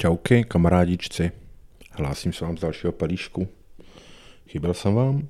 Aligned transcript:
Čauky, 0.00 0.44
kamarádičci. 0.44 1.32
Hlásím 1.90 2.32
se 2.32 2.44
vám 2.44 2.58
z 2.58 2.60
dalšího 2.60 2.92
palíšku. 2.92 3.48
Chyběl 4.48 4.74
jsem 4.74 4.94
vám? 4.94 5.28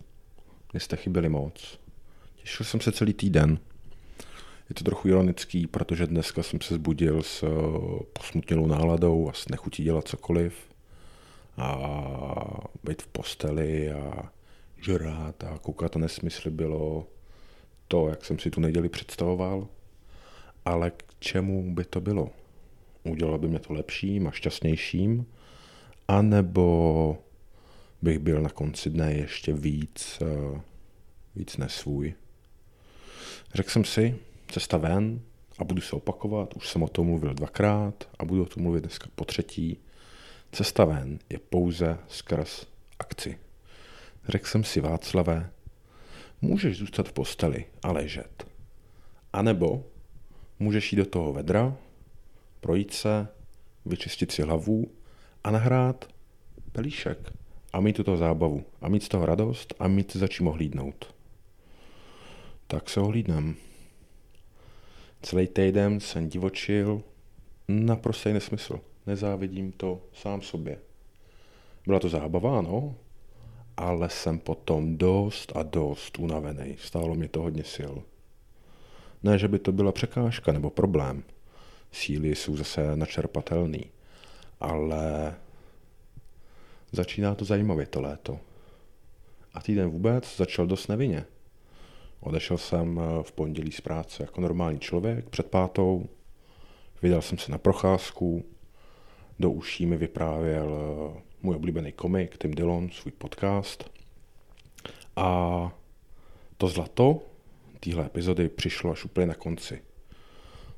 Vy 0.74 0.80
jste 0.80 0.96
chyběli 0.96 1.28
moc. 1.28 1.80
Těšil 2.36 2.66
jsem 2.66 2.80
se 2.80 2.92
celý 2.92 3.12
týden. 3.12 3.58
Je 4.68 4.74
to 4.74 4.84
trochu 4.84 5.08
ironický, 5.08 5.66
protože 5.66 6.06
dneska 6.06 6.42
jsem 6.42 6.60
se 6.60 6.74
zbudil 6.74 7.22
s 7.22 7.42
eh, 7.42 7.48
posmutnělou 8.12 8.66
náladou 8.66 9.28
a 9.28 9.32
s 9.32 9.48
nechutí 9.48 9.84
dělat 9.84 10.08
cokoliv. 10.08 10.54
A 11.56 11.76
být 12.84 13.02
v 13.02 13.06
posteli 13.06 13.92
a 13.92 14.32
žrát 14.82 15.44
a 15.44 15.58
koukat 15.58 15.96
na 15.96 16.00
nesmysly 16.00 16.50
bylo 16.50 17.06
to, 17.88 18.08
jak 18.08 18.24
jsem 18.24 18.38
si 18.38 18.50
tu 18.50 18.60
neděli 18.60 18.88
představoval. 18.88 19.68
Ale 20.64 20.90
k 20.90 21.04
čemu 21.18 21.74
by 21.74 21.84
to 21.84 22.00
bylo? 22.00 22.39
Udělalo 23.04 23.38
by 23.38 23.48
mě 23.48 23.58
to 23.58 23.72
lepším 23.72 24.26
a 24.26 24.30
šťastnějším, 24.30 25.26
anebo 26.08 27.18
bych 28.02 28.18
byl 28.18 28.42
na 28.42 28.48
konci 28.48 28.90
dne 28.90 29.12
ještě 29.12 29.52
víc, 29.52 30.18
eh, 30.22 30.60
víc 31.36 31.56
nesvůj. 31.56 32.14
Řekl 33.54 33.70
jsem 33.70 33.84
si, 33.84 34.16
cesta 34.48 34.76
ven 34.76 35.20
a 35.58 35.64
budu 35.64 35.80
se 35.80 35.96
opakovat, 35.96 36.54
už 36.54 36.68
jsem 36.68 36.82
o 36.82 36.88
tom 36.88 37.06
mluvil 37.06 37.34
dvakrát 37.34 38.08
a 38.18 38.24
budu 38.24 38.42
o 38.42 38.46
tom 38.46 38.62
mluvit 38.62 38.80
dneska 38.80 39.08
po 39.14 39.24
třetí. 39.24 39.78
Cesta 40.52 40.84
ven 40.84 41.18
je 41.30 41.38
pouze 41.38 41.98
skrz 42.08 42.66
akci. 42.98 43.38
Řekl 44.28 44.46
jsem 44.46 44.64
si 44.64 44.80
Václave, 44.80 45.50
můžeš 46.42 46.78
zůstat 46.78 47.08
v 47.08 47.12
posteli 47.12 47.64
a 47.82 47.92
ležet. 47.92 48.46
A 49.32 49.42
nebo 49.42 49.84
můžeš 50.58 50.92
jít 50.92 50.98
do 50.98 51.06
toho 51.06 51.32
vedra, 51.32 51.76
projít 52.60 52.94
se, 52.94 53.28
vyčistit 53.86 54.32
si 54.32 54.42
hlavu 54.42 54.90
a 55.44 55.50
nahrát 55.50 56.04
pelíšek 56.72 57.32
a 57.72 57.80
mít 57.80 57.96
tuto 57.96 58.16
zábavu 58.16 58.64
a 58.80 58.88
mít 58.88 59.02
z 59.02 59.08
toho 59.08 59.26
radost 59.26 59.74
a 59.78 59.88
mít 59.88 60.16
za 60.16 60.28
čím 60.28 60.48
ohlídnout. 60.48 61.14
Tak 62.66 62.90
se 62.90 63.00
ohlídnem. 63.00 63.54
Celý 65.22 65.46
týden 65.46 66.00
jsem 66.00 66.28
divočil, 66.28 67.02
naprostý 67.68 68.32
nesmysl. 68.32 68.80
Nezávidím 69.06 69.72
to 69.72 70.00
sám 70.12 70.42
sobě. 70.42 70.78
Byla 71.86 72.00
to 72.00 72.08
zábava, 72.08 72.58
ano, 72.58 72.94
ale 73.76 74.08
jsem 74.08 74.38
potom 74.38 74.96
dost 74.96 75.52
a 75.56 75.62
dost 75.62 76.18
unavený. 76.18 76.76
Stálo 76.78 77.14
mě 77.14 77.28
to 77.28 77.42
hodně 77.42 77.64
sil. 77.74 77.94
Ne, 79.22 79.38
že 79.38 79.48
by 79.48 79.58
to 79.58 79.72
byla 79.72 79.92
překážka 79.92 80.52
nebo 80.52 80.70
problém 80.70 81.22
síly 81.92 82.34
jsou 82.34 82.56
zase 82.56 82.96
načerpatelný. 82.96 83.84
Ale 84.60 85.34
začíná 86.92 87.34
to 87.34 87.44
zajímavě 87.44 87.86
to 87.86 88.00
léto. 88.00 88.40
A 89.54 89.60
týden 89.60 89.88
vůbec 89.88 90.36
začal 90.36 90.66
dost 90.66 90.88
nevinně. 90.88 91.24
Odešel 92.20 92.58
jsem 92.58 93.00
eh, 93.00 93.22
v 93.22 93.32
pondělí 93.32 93.72
z 93.72 93.80
práce 93.80 94.22
jako 94.22 94.40
normální 94.40 94.80
člověk 94.80 95.28
před 95.28 95.46
pátou, 95.46 96.08
vydal 97.02 97.22
jsem 97.22 97.38
se 97.38 97.52
na 97.52 97.58
procházku, 97.58 98.44
do 99.38 99.50
uší 99.50 99.86
mi 99.86 99.96
vyprávěl 99.96 100.74
eh, 101.16 101.20
můj 101.42 101.56
oblíbený 101.56 101.92
komik 101.92 102.38
Tim 102.38 102.54
Dillon, 102.54 102.90
svůj 102.90 103.12
podcast. 103.12 103.90
A 105.16 105.72
to 106.56 106.68
zlato 106.68 107.22
téhle 107.80 108.06
epizody 108.06 108.48
přišlo 108.48 108.90
až 108.90 109.04
úplně 109.04 109.26
na 109.26 109.34
konci. 109.34 109.82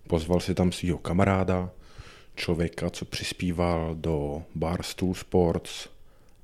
Pozval 0.08 0.40
si 0.40 0.54
tam 0.54 0.72
svého 0.72 0.98
kamaráda, 0.98 1.70
člověka, 2.34 2.90
co 2.90 3.04
přispíval 3.04 3.94
do 3.94 4.42
Barstool 4.54 5.14
Sports 5.14 5.88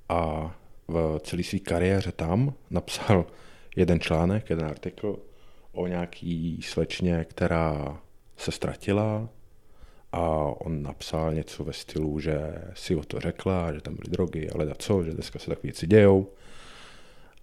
a 0.08 0.54
v 0.88 1.20
celé 1.22 1.42
své 1.42 1.58
kariéře 1.58 2.12
tam 2.12 2.54
napsal 2.70 3.26
jeden 3.76 4.00
článek, 4.00 4.50
jeden 4.50 4.66
artikl 4.66 5.18
o 5.72 5.86
nějaký 5.86 6.62
slečně, 6.62 7.26
která 7.28 7.98
se 8.36 8.52
ztratila 8.52 9.28
a 10.12 10.20
on 10.60 10.82
napsal 10.82 11.34
něco 11.34 11.64
ve 11.64 11.72
stylu, 11.72 12.20
že 12.20 12.38
si 12.74 12.96
o 12.96 13.02
to 13.04 13.20
řekla, 13.20 13.72
že 13.72 13.80
tam 13.80 13.94
byly 13.94 14.10
drogy, 14.10 14.50
ale 14.50 14.66
da 14.66 14.74
co, 14.78 15.02
že 15.02 15.14
dneska 15.14 15.38
se 15.38 15.46
takové 15.46 15.62
věci 15.62 15.86
dějou. 15.86 16.26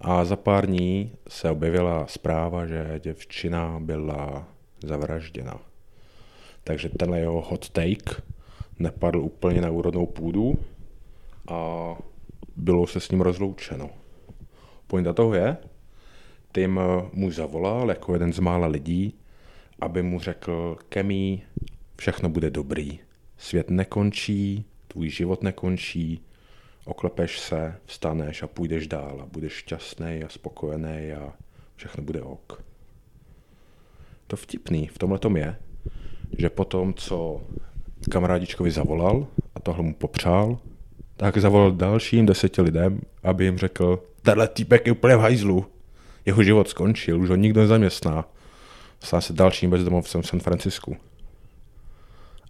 A 0.01 0.25
za 0.25 0.35
pár 0.35 0.65
dní 0.65 1.11
se 1.27 1.49
objevila 1.49 2.07
zpráva, 2.07 2.65
že 2.65 2.99
děvčina 3.03 3.79
byla 3.79 4.47
zavražděna. 4.83 5.59
Takže 6.67 6.89
tenhle 6.89 7.19
jeho 7.19 7.41
hot 7.41 7.69
take 7.69 8.21
nepadl 8.79 9.19
úplně 9.19 9.61
na 9.61 9.69
úrodnou 9.69 10.05
půdu 10.05 10.59
a 11.47 11.89
bylo 12.55 12.87
se 12.87 12.99
s 12.99 13.11
ním 13.11 13.21
rozloučeno. 13.21 13.89
Pointa 14.87 15.13
toho 15.13 15.33
je, 15.33 15.57
Tim 16.51 16.79
mu 17.13 17.31
zavolal 17.31 17.89
jako 17.89 18.13
jeden 18.13 18.33
z 18.33 18.39
mála 18.39 18.67
lidí, 18.67 19.13
aby 19.79 20.03
mu 20.03 20.19
řekl, 20.19 20.77
Kemi, 20.89 21.41
všechno 21.97 22.29
bude 22.29 22.49
dobrý. 22.49 22.99
Svět 23.37 23.69
nekončí, 23.69 24.65
tvůj 24.87 25.09
život 25.09 25.43
nekončí, 25.43 26.21
oklepeš 26.85 27.39
se, 27.39 27.75
vstaneš 27.85 28.43
a 28.43 28.47
půjdeš 28.47 28.87
dál 28.87 29.21
a 29.21 29.25
budeš 29.25 29.53
šťastný 29.53 30.23
a 30.23 30.29
spokojený 30.29 31.11
a 31.11 31.33
všechno 31.75 32.03
bude 32.03 32.21
ok. 32.21 32.63
To 34.27 34.35
vtipný 34.35 34.87
v 34.87 34.97
tomhle 34.97 35.19
tom 35.19 35.37
je, 35.37 35.55
že 36.37 36.49
potom, 36.49 36.93
co 36.93 37.41
kamarádičkovi 38.11 38.71
zavolal 38.71 39.27
a 39.55 39.59
tohle 39.59 39.83
mu 39.83 39.93
popřál, 39.93 40.57
tak 41.17 41.37
zavolal 41.37 41.71
dalším 41.71 42.25
deseti 42.25 42.61
lidem, 42.61 43.01
aby 43.23 43.45
jim 43.45 43.57
řekl, 43.57 44.03
tenhle 44.21 44.47
týpek 44.47 44.85
je 44.85 44.91
úplně 44.91 45.15
v 45.15 45.19
hajzlu, 45.19 45.65
jeho 46.25 46.43
život 46.43 46.69
skončil, 46.69 47.21
už 47.21 47.29
ho 47.29 47.35
nikdo 47.35 47.61
nezaměstná. 47.61 48.25
Stal 48.99 49.21
se 49.21 49.33
dalším 49.33 49.69
bezdomovcem 49.69 50.21
v 50.21 50.27
San 50.27 50.39
Francisku. 50.39 50.97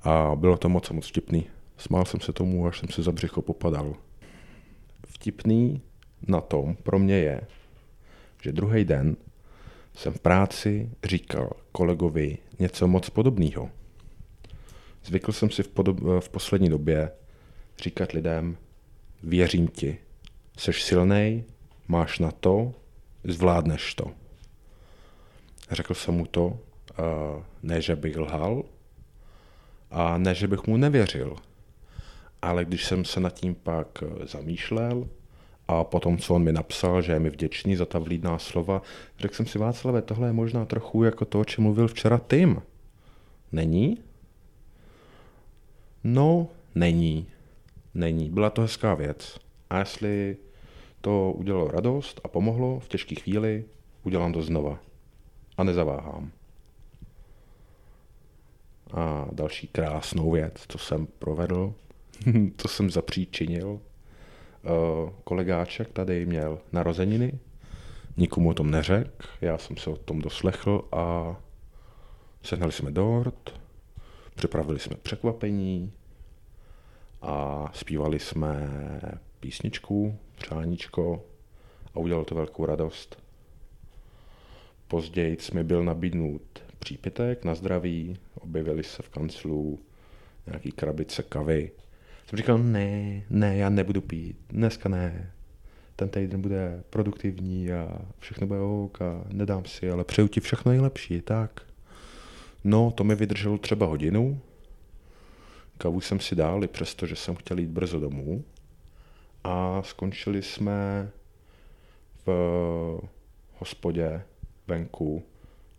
A 0.03 0.31
bylo 0.35 0.58
to 0.58 0.69
moc 0.69 0.90
moc 0.90 1.08
vtipný. 1.08 1.46
Smál 1.78 2.06
jsem 2.06 2.19
se 2.19 2.34
tomu, 2.34 2.68
až 2.68 2.80
jsem 2.80 2.90
se 2.90 3.03
za 3.03 3.12
břicho 3.12 3.41
popadal. 3.41 3.94
Vtipný 5.08 5.81
na 6.28 6.41
tom 6.41 6.75
pro 6.75 7.00
mě 7.00 7.16
je, 7.16 7.41
že 8.41 8.52
druhý 8.52 8.85
den 8.85 9.16
jsem 9.96 10.14
v 10.14 10.20
práci 10.20 10.90
říkal 11.04 11.50
kolegovi 11.72 12.38
něco 12.60 12.88
moc 12.88 13.10
podobného. 13.10 13.70
Zvykl 15.06 15.32
jsem 15.32 15.50
si 15.50 15.64
v, 15.64 15.70
podob- 15.70 16.20
v 16.20 16.30
poslední 16.30 16.70
době 16.70 17.12
říkat 17.78 18.12
lidem, 18.12 18.58
věřím 19.24 19.68
ti, 19.68 19.98
jsi 20.58 20.74
silný, 20.74 21.44
máš 21.88 22.20
na 22.20 22.32
to, 22.32 22.74
zvládneš 23.24 23.96
to. 23.96 24.12
Řekl 25.72 25.94
jsem 25.94 26.14
mu 26.14 26.26
to, 26.26 26.60
ne, 27.64 27.82
že 27.82 27.96
bych 27.96 28.18
lhal, 28.18 28.64
a 29.92 30.18
ne, 30.18 30.36
že 30.36 30.48
bych 30.48 30.68
mu 30.68 30.78
nevěřil. 30.78 31.36
Ale 32.42 32.66
když 32.66 32.86
jsem 32.86 33.06
se 33.06 33.20
nad 33.20 33.34
tím 33.34 33.56
pak 33.56 34.04
zamýšlel, 34.24 35.08
a 35.68 35.84
potom, 35.84 36.18
co 36.18 36.36
on 36.36 36.44
mi 36.44 36.52
napsal, 36.52 37.02
že 37.02 37.12
je 37.12 37.20
mi 37.20 37.30
vděčný 37.30 37.76
za 37.76 37.86
ta 37.86 38.00
vlídná 38.00 38.40
slova, 38.40 38.81
řekl 39.20 39.36
jsem 39.36 39.46
si, 39.46 39.58
Václave, 39.58 40.02
tohle 40.02 40.28
je 40.28 40.34
možná 40.34 40.66
trochu 40.66 41.03
jako 41.03 41.26
to, 41.26 41.40
o 41.40 41.46
čem 41.46 41.64
mluvil 41.64 41.88
včera 41.88 42.22
Tim. 42.30 42.62
Není? 43.52 43.98
No, 46.03 46.48
není. 46.76 47.28
Není. 47.94 48.30
Byla 48.30 48.50
to 48.50 48.62
hezká 48.62 48.94
věc. 48.94 49.40
A 49.70 49.80
jestli 49.80 50.38
to 51.02 51.31
udělalo 51.31 51.68
radost 51.68 52.22
a 52.24 52.28
pomohlo 52.28 52.80
v 52.80 52.88
těžké 52.88 53.16
chvíli, 53.16 53.66
udělám 54.03 54.34
to 54.34 54.42
znova. 54.42 54.80
A 55.58 55.64
nezaváhám. 55.64 56.32
A 58.94 59.28
další 59.32 59.68
krásnou 59.68 60.32
věc, 60.32 60.66
co 60.68 60.78
jsem 60.78 61.08
provedl, 61.20 61.74
co 62.58 62.68
jsem 62.68 62.90
zapříčinil, 62.90 63.79
kolegáček 65.23 65.91
tady 65.91 66.26
měl 66.26 66.59
narozeniny, 66.72 67.40
nikomu 68.17 68.50
o 68.50 68.53
tom 68.53 68.72
neřekl, 68.72 69.28
já 69.41 69.58
jsem 69.58 69.78
se 69.78 69.90
o 69.90 69.97
tom 69.97 70.20
doslechl 70.20 70.88
a 70.91 71.35
sehnali 72.44 72.72
jsme 72.72 72.91
dort, 72.91 73.59
připravili 74.35 74.79
jsme 74.79 74.96
překvapení 74.96 75.94
a 77.22 77.66
zpívali 77.73 78.20
jsme 78.20 78.70
písničku, 79.40 80.17
přáníčko 80.38 81.23
a 81.94 82.00
udělalo 82.00 82.26
to 82.26 82.35
velkou 82.35 82.66
radost. 82.66 83.23
Později 84.88 85.38
mi 85.53 85.64
byl 85.64 85.84
nabídnut 85.84 86.41
přípitek 86.79 87.46
na 87.46 87.56
zdraví, 87.56 88.17
objevili 88.41 88.84
se 88.84 89.03
v 89.03 89.09
kanclu 89.09 89.79
nějaký 90.47 90.72
krabice 90.72 91.23
kavy, 91.23 91.72
jsem 92.26 92.38
říkal, 92.38 92.58
ne, 92.58 93.22
ne, 93.30 93.58
já 93.58 93.70
nebudu 93.70 94.02
pít, 94.02 94.38
dneska 94.50 94.90
ne. 94.90 95.32
Ten 95.96 96.10
týden 96.10 96.42
bude 96.42 96.84
produktivní 96.90 97.72
a 97.72 98.02
všechno 98.20 98.48
bude 98.48 98.60
ok 98.60 99.02
a 99.02 99.24
nedám 99.28 99.66
si, 99.66 99.90
ale 99.90 100.04
přeju 100.04 100.28
ti 100.28 100.40
všechno 100.40 100.72
nejlepší, 100.72 101.22
tak. 101.22 101.62
No, 102.64 102.92
to 102.92 103.04
mi 103.04 103.16
vydrželo 103.16 103.58
třeba 103.58 103.86
hodinu. 103.86 104.42
Kavu 105.78 106.02
jsem 106.02 106.20
si 106.20 106.36
dal, 106.36 106.64
i 106.64 106.68
přesto, 106.68 107.06
že 107.06 107.16
jsem 107.16 107.36
chtěl 107.36 107.60
jít 107.60 107.70
brzo 107.70 108.00
domů. 108.00 108.44
A 109.44 109.82
skončili 109.84 110.42
jsme 110.42 111.12
v 112.26 112.30
hospodě 113.58 114.22
venku, 114.68 115.24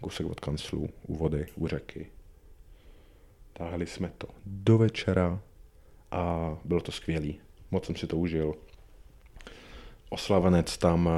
kousek 0.00 0.26
od 0.26 0.40
kanclu, 0.40 0.88
u 1.06 1.16
vody, 1.16 1.46
u 1.56 1.66
řeky. 1.66 2.06
Táhli 3.52 3.86
jsme 3.86 4.12
to 4.18 4.28
do 4.46 4.78
večera 4.78 5.40
a 6.16 6.56
bylo 6.64 6.80
to 6.80 6.92
skvělý. 6.92 7.40
Moc 7.70 7.86
jsem 7.86 7.96
si 7.96 8.06
to 8.06 8.16
užil. 8.16 8.54
Oslavenec 10.08 10.78
tam, 10.78 11.10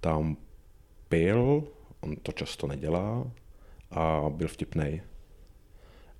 tam 0.00 0.36
pil, 1.08 1.64
on 2.00 2.16
to 2.16 2.32
často 2.32 2.66
nedělá 2.66 3.30
a 3.90 4.24
byl 4.28 4.48
vtipný. 4.48 5.02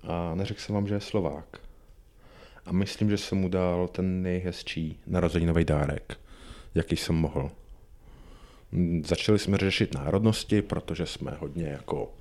A 0.03 0.35
neřekl 0.35 0.61
jsem 0.61 0.75
vám, 0.75 0.87
že 0.87 0.93
je 0.93 0.99
Slovák. 0.99 1.61
A 2.65 2.71
myslím, 2.71 3.09
že 3.09 3.17
jsem 3.17 3.37
mu 3.37 3.49
dal 3.49 3.87
ten 3.87 4.21
nejhezčí 4.21 4.99
narozeninový 5.07 5.65
dárek, 5.65 6.19
jaký 6.75 6.95
jsem 6.95 7.15
mohl. 7.15 7.51
Začali 9.05 9.39
jsme 9.39 9.57
řešit 9.57 9.93
národnosti, 9.93 10.61
protože 10.61 11.05
jsme 11.05 11.37
hodně 11.39 11.65
jako 11.65 12.13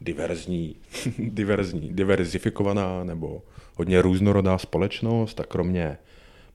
diverzní, 0.00 0.76
diverzní, 1.18 1.92
diverzifikovaná 1.92 3.04
nebo 3.04 3.42
hodně 3.80 4.02
různorodá 4.02 4.58
společnost 4.58 5.40
a 5.40 5.44
kromě 5.44 5.98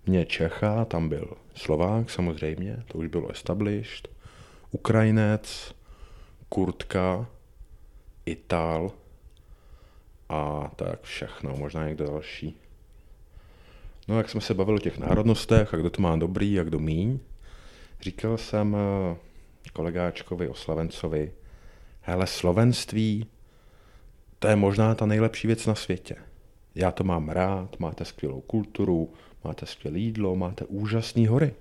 mě 0.06 0.26
Čecha, 0.26 0.86
tam 0.86 1.10
byl 1.10 1.38
Slovák 1.56 2.10
samozřejmě, 2.10 2.84
to 2.88 2.98
už 2.98 3.08
bylo 3.08 3.32
established, 3.32 4.10
Ukrajinec, 4.72 5.76
Kurtka, 6.50 7.28
Ital 8.26 8.92
a 10.30 10.72
tak 10.76 11.02
všechno, 11.02 11.56
možná 11.56 11.88
někdo 11.88 12.06
další. 12.06 12.58
No, 14.08 14.18
jak 14.18 14.30
jsme 14.30 14.42
se 14.42 14.54
bavili 14.54 14.78
o 14.78 14.84
těch 14.84 14.98
národnostech 14.98 15.74
a 15.74 15.78
kdo 15.78 15.90
to 15.90 16.02
má 16.02 16.16
dobrý 16.16 16.60
a 16.60 16.64
kdo 16.64 16.80
míň, 16.80 17.20
říkal 18.02 18.38
jsem 18.38 18.76
eh, 18.76 19.16
kolegáčkovi 19.74 20.48
Oslavencovi, 20.48 21.32
hele, 22.02 22.28
slovenství, 22.28 23.28
to 24.40 24.48
je 24.48 24.56
možná 24.56 24.96
ta 24.96 25.06
nejlepší 25.06 25.48
věc 25.48 25.66
na 25.66 25.76
světě. 25.76 26.16
Já 26.76 26.92
to 26.92 27.04
mám 27.04 27.30
rád, 27.30 27.80
máte 27.80 28.06
skvělou 28.06 28.42
kulturu, 28.42 29.14
máte 29.44 29.66
skvělé 29.66 30.00
jídlo, 30.00 30.36
máte 30.36 30.66
úžasné 30.66 31.28
hory. 31.28 31.54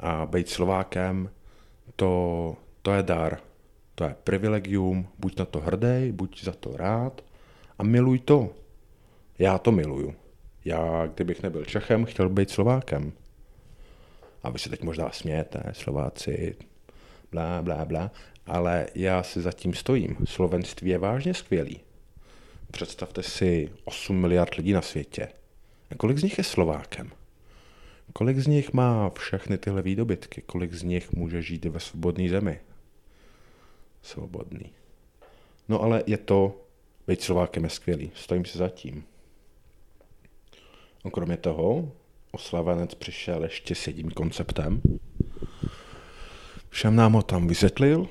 A 0.00 0.26
být 0.26 0.48
Slovákem, 0.48 1.30
to, 1.96 2.56
to 2.82 2.94
je 2.94 3.02
dar, 3.02 3.38
to 3.94 4.04
je 4.04 4.16
privilegium, 4.24 5.08
buď 5.18 5.38
na 5.38 5.44
to 5.44 5.60
hrdý, 5.60 6.12
buď 6.12 6.44
za 6.44 6.52
to 6.52 6.76
rád 6.76 7.24
a 7.78 7.82
miluj 7.82 8.18
to. 8.18 8.50
Já 9.38 9.58
to 9.58 9.72
miluju. 9.72 10.14
Já, 10.64 11.06
kdybych 11.06 11.42
nebyl 11.42 11.64
Čechem, 11.64 12.04
chtěl 12.04 12.28
být 12.28 12.50
Slovákem. 12.50 13.12
A 14.42 14.50
vy 14.50 14.58
se 14.58 14.70
teď 14.70 14.82
možná 14.82 15.10
smějete, 15.10 15.62
Slováci, 15.72 16.56
blá, 17.32 17.62
blá, 17.62 17.84
blá, 17.84 18.10
ale 18.46 18.86
já 18.94 19.22
si 19.22 19.40
zatím 19.40 19.74
stojím. 19.74 20.16
Slovenství 20.24 20.90
je 20.90 20.98
vážně 20.98 21.34
skvělý. 21.34 21.80
Představte 22.70 23.22
si 23.22 23.72
8 23.84 24.20
miliard 24.20 24.54
lidí 24.54 24.72
na 24.72 24.82
světě. 24.82 25.28
A 25.90 25.94
kolik 25.94 26.18
z 26.18 26.22
nich 26.22 26.38
je 26.38 26.44
Slovákem? 26.44 27.10
Kolik 28.12 28.38
z 28.38 28.46
nich 28.46 28.72
má 28.72 29.10
všechny 29.10 29.58
tyhle 29.58 29.82
výdobytky? 29.82 30.42
Kolik 30.46 30.72
z 30.72 30.82
nich 30.82 31.12
může 31.12 31.42
žít 31.42 31.64
ve 31.64 31.80
svobodné 31.80 32.28
zemi? 32.28 32.60
Svobodný. 34.02 34.72
No 35.68 35.82
ale 35.82 36.02
je 36.06 36.16
to, 36.16 36.60
být 37.06 37.22
Slovákem 37.22 37.64
je 37.64 37.70
skvělý. 37.70 38.10
Stojím 38.14 38.44
si 38.44 38.58
za 38.58 38.68
tím. 38.68 39.04
No, 41.04 41.10
kromě 41.10 41.36
toho, 41.36 41.92
oslavenec 42.30 42.94
přišel 42.94 43.42
ještě 43.42 43.74
s 43.74 43.86
jedním 43.86 44.10
konceptem. 44.10 44.82
Všem 46.68 46.96
nám 46.96 47.12
ho 47.12 47.22
tam 47.22 47.46
vysvětlil 47.46 48.08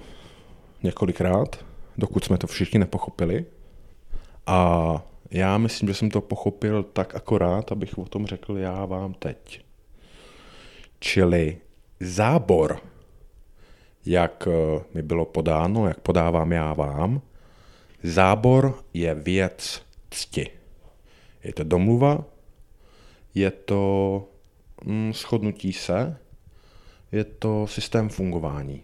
několikrát, 0.84 1.66
dokud 1.98 2.24
jsme 2.24 2.38
to 2.38 2.48
všichni 2.48 2.80
nepochopili. 2.80 3.46
A 4.48 5.02
já 5.32 5.58
myslím, 5.58 5.90
že 5.90 5.94
jsem 5.96 6.10
to 6.10 6.22
pochopil 6.22 6.84
tak 6.84 7.16
akorát, 7.16 7.72
abych 7.72 7.98
o 7.98 8.06
tom 8.06 8.26
řekl 8.26 8.58
já 8.58 8.86
vám 8.86 9.14
teď. 9.14 9.62
Čili 11.00 11.58
zábor, 12.00 12.80
jak 14.06 14.48
eh, 14.48 14.84
mi 14.94 15.02
bylo 15.02 15.26
podáno, 15.26 15.88
jak 15.88 16.00
podávám 16.00 16.52
já 16.52 16.74
vám, 16.74 17.22
zábor 18.04 18.84
je 18.94 19.16
věc 19.16 19.82
cti. 20.10 20.50
Je 21.44 21.54
to 21.54 21.64
domluva, 21.64 22.26
je 23.36 23.52
to 23.52 24.24
mm, 24.84 25.14
shodnutí 25.14 25.74
se, 25.74 26.18
je 27.12 27.24
to 27.24 27.68
systém 27.68 28.10
fungování. 28.10 28.84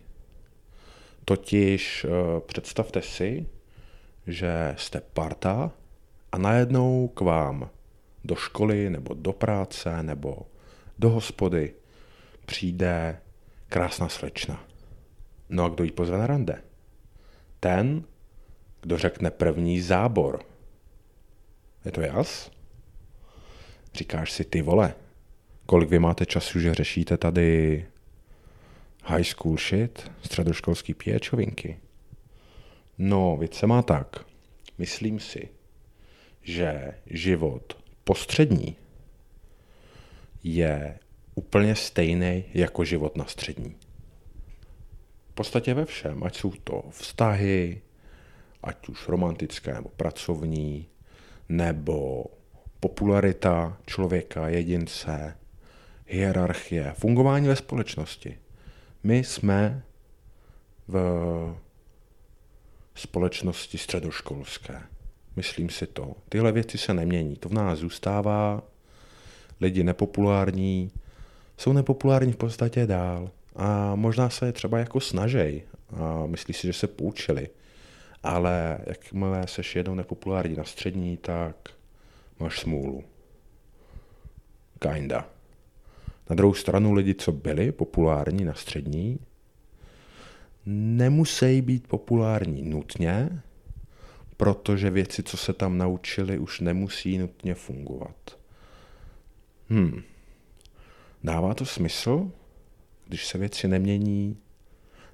Totiž 1.25 2.05
eh, 2.05 2.09
představte 2.45 3.01
si, 3.01 3.45
že 4.27 4.75
jste 4.77 5.01
parta 5.01 5.71
a 6.31 6.37
najednou 6.37 7.07
k 7.07 7.21
vám 7.21 7.69
do 8.23 8.35
školy 8.35 8.89
nebo 8.89 9.13
do 9.13 9.33
práce 9.33 10.03
nebo 10.03 10.37
do 10.99 11.09
hospody 11.09 11.73
přijde 12.45 13.19
krásná 13.69 14.09
slečna. 14.09 14.63
No 15.49 15.63
a 15.63 15.69
kdo 15.69 15.83
jí 15.83 15.91
pozve 15.91 16.17
na 16.17 16.27
rande? 16.27 16.61
Ten, 17.59 18.03
kdo 18.81 18.97
řekne 18.97 19.31
první 19.31 19.81
zábor. 19.81 20.39
Je 21.85 21.91
to 21.91 22.01
jas? 22.01 22.51
Říkáš 23.93 24.31
si, 24.31 24.45
ty 24.45 24.61
vole, 24.61 24.93
kolik 25.65 25.89
vy 25.89 25.99
máte 25.99 26.25
času, 26.25 26.59
že 26.59 26.73
řešíte 26.73 27.17
tady 27.17 27.85
high 29.03 29.23
school 29.23 29.57
shit, 29.57 30.11
středoškolský 30.23 30.93
pěčovinky? 30.93 31.79
No, 32.97 33.37
věc 33.37 33.53
se 33.55 33.67
má 33.67 33.81
tak. 33.81 34.25
Myslím 34.77 35.19
si, 35.19 35.49
že 36.41 36.93
život 37.05 37.83
postřední 38.03 38.75
je 40.43 40.99
úplně 41.35 41.75
stejný 41.75 42.43
jako 42.53 42.85
život 42.85 43.17
na 43.17 43.25
střední. 43.25 43.75
V 45.29 45.33
podstatě 45.33 45.73
ve 45.73 45.85
všem, 45.85 46.23
ať 46.23 46.37
jsou 46.37 46.51
to 46.63 46.83
vztahy, 46.89 47.81
ať 48.63 48.89
už 48.89 49.07
romantické 49.07 49.73
nebo 49.73 49.89
pracovní, 49.89 50.87
nebo 51.49 52.25
popularita 52.79 53.77
člověka, 53.85 54.47
jedince, 54.47 55.37
hierarchie, 56.07 56.93
fungování 56.97 57.47
ve 57.47 57.55
společnosti. 57.55 58.39
My 59.03 59.17
jsme 59.17 59.83
v 60.87 60.95
společnosti 62.95 63.77
středoškolské. 63.77 64.81
Myslím 65.35 65.69
si 65.69 65.87
to. 65.87 66.15
Tyhle 66.29 66.51
věci 66.51 66.77
se 66.77 66.93
nemění. 66.93 67.35
To 67.35 67.49
v 67.49 67.53
nás 67.53 67.79
zůstává. 67.79 68.63
Lidi 69.61 69.83
nepopulární 69.83 70.91
jsou 71.57 71.73
nepopulární 71.73 72.31
v 72.31 72.37
podstatě 72.37 72.87
dál. 72.87 73.31
A 73.55 73.95
možná 73.95 74.29
se 74.29 74.45
je 74.45 74.51
třeba 74.51 74.79
jako 74.79 74.99
snažej 74.99 75.63
a 75.95 76.25
myslí 76.25 76.53
si, 76.53 76.67
že 76.67 76.73
se 76.73 76.87
poučili. 76.87 77.49
Ale 78.23 78.79
jakmile 78.85 79.47
seš 79.47 79.75
jednou 79.75 79.95
nepopulární 79.95 80.55
na 80.55 80.63
střední, 80.63 81.17
tak 81.17 81.55
máš 82.39 82.59
smůlu. 82.59 83.03
Kinda. 84.79 85.29
Na 86.29 86.35
druhou 86.35 86.53
stranu 86.53 86.93
lidi, 86.93 87.15
co 87.15 87.31
byli 87.31 87.71
populární 87.71 88.45
na 88.45 88.53
střední, 88.53 89.19
nemusí 90.65 91.61
být 91.61 91.87
populární 91.87 92.61
nutně, 92.61 93.41
protože 94.37 94.89
věci, 94.89 95.23
co 95.23 95.37
se 95.37 95.53
tam 95.53 95.77
naučili, 95.77 96.39
už 96.39 96.59
nemusí 96.59 97.17
nutně 97.17 97.55
fungovat. 97.55 98.37
Hmm. 99.69 100.01
Dává 101.23 101.53
to 101.53 101.65
smysl, 101.65 102.31
když 103.07 103.27
se 103.27 103.37
věci 103.37 103.67
nemění? 103.67 104.37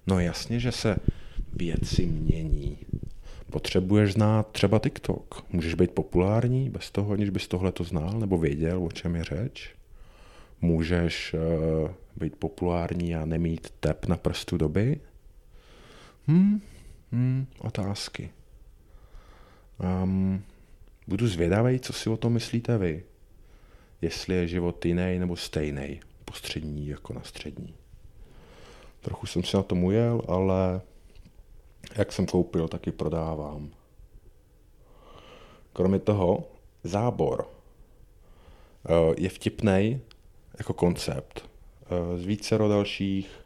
No 0.08 0.20
jasně, 0.20 0.60
že 0.60 0.72
se 0.72 0.96
věci 1.54 2.06
mění. 2.06 2.78
Potřebuješ 3.52 4.14
znát 4.14 4.52
třeba 4.52 4.80
TikTok. 4.80 5.46
Můžeš 5.50 5.74
být 5.74 5.92
populární 5.92 6.70
bez 6.70 6.92
toho, 6.92 7.14
aniž 7.14 7.30
bys 7.30 7.48
tohle 7.48 7.72
to 7.72 7.84
znal 7.84 8.20
nebo 8.20 8.38
věděl, 8.38 8.84
o 8.84 8.92
čem 8.92 9.16
je 9.16 9.24
řeč. 9.24 9.76
Můžeš 10.62 11.34
uh, 11.34 11.92
být 12.16 12.36
populární 12.36 13.16
a 13.16 13.26
nemít 13.26 13.74
tep 13.80 14.06
na 14.06 14.18
prstu 14.18 14.58
doby. 14.58 15.00
Hmm, 16.30 16.62
hmm, 17.12 17.48
otázky. 17.60 18.32
Um, 20.04 20.44
budu 21.08 21.28
zvědavý, 21.28 21.80
co 21.80 21.94
si 21.94 22.10
o 22.10 22.18
tom 22.18 22.34
myslíte 22.34 22.78
vy. 22.78 23.04
Jestli 24.02 24.36
je 24.36 24.48
život 24.48 24.86
jiný 24.86 25.20
nebo 25.20 25.36
stejný, 25.36 26.00
postřední 26.26 26.88
jako 26.88 27.14
na 27.14 27.24
střední. 27.24 27.76
Trochu 29.02 29.28
jsem 29.28 29.44
si 29.44 29.58
na 29.58 29.64
tom 29.64 29.84
ujel, 29.84 30.22
ale 30.28 30.82
jak 31.96 32.12
jsem 32.12 32.26
koupil, 32.26 32.68
taky 32.68 32.92
prodávám. 32.92 33.70
Kromě 35.74 36.00
toho 36.00 36.52
zábor 36.84 37.48
uh, 37.48 39.14
je 39.18 39.30
vtipný 39.30 40.02
jako 40.58 40.74
koncept 40.74 41.50
uh, 41.92 42.20
z 42.20 42.26
vícero 42.26 42.70
dalších 42.70 43.44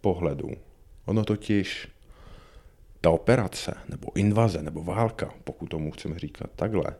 pohledů. 0.00 0.50
Ono 1.06 1.24
totiž 1.24 1.88
ta 3.00 3.10
operace, 3.10 3.74
nebo 3.88 4.16
invaze, 4.16 4.62
nebo 4.62 4.84
válka, 4.84 5.34
pokud 5.44 5.66
tomu 5.66 5.90
chceme 5.90 6.18
říkat 6.18 6.50
takhle, 6.56 6.96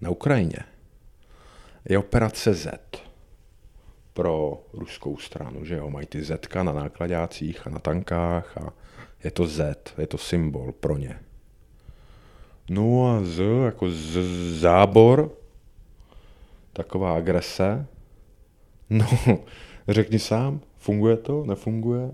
na 0.00 0.10
Ukrajině, 0.10 0.58
je 1.88 1.98
operace 1.98 2.54
Z 2.54 2.70
pro 4.12 4.62
ruskou 4.72 5.16
stranu, 5.16 5.64
že 5.64 5.76
jo, 5.76 5.90
mají 5.90 6.06
ty 6.06 6.24
Z 6.24 6.48
na 6.54 6.72
nákladácích 6.72 7.66
a 7.66 7.70
na 7.70 7.78
tankách 7.78 8.58
a 8.58 8.72
je 9.24 9.30
to 9.30 9.46
Z, 9.46 9.94
je 9.98 10.06
to 10.06 10.18
symbol 10.18 10.72
pro 10.72 10.96
ně. 10.96 11.20
No 12.70 13.10
a 13.10 13.24
Z 13.24 13.42
jako 13.64 13.90
z, 13.90 14.18
zábor, 14.60 15.32
taková 16.72 17.16
agrese, 17.16 17.86
no, 18.90 19.06
řekni 19.88 20.18
sám, 20.18 20.60
funguje 20.78 21.16
to, 21.16 21.44
nefunguje? 21.46 22.10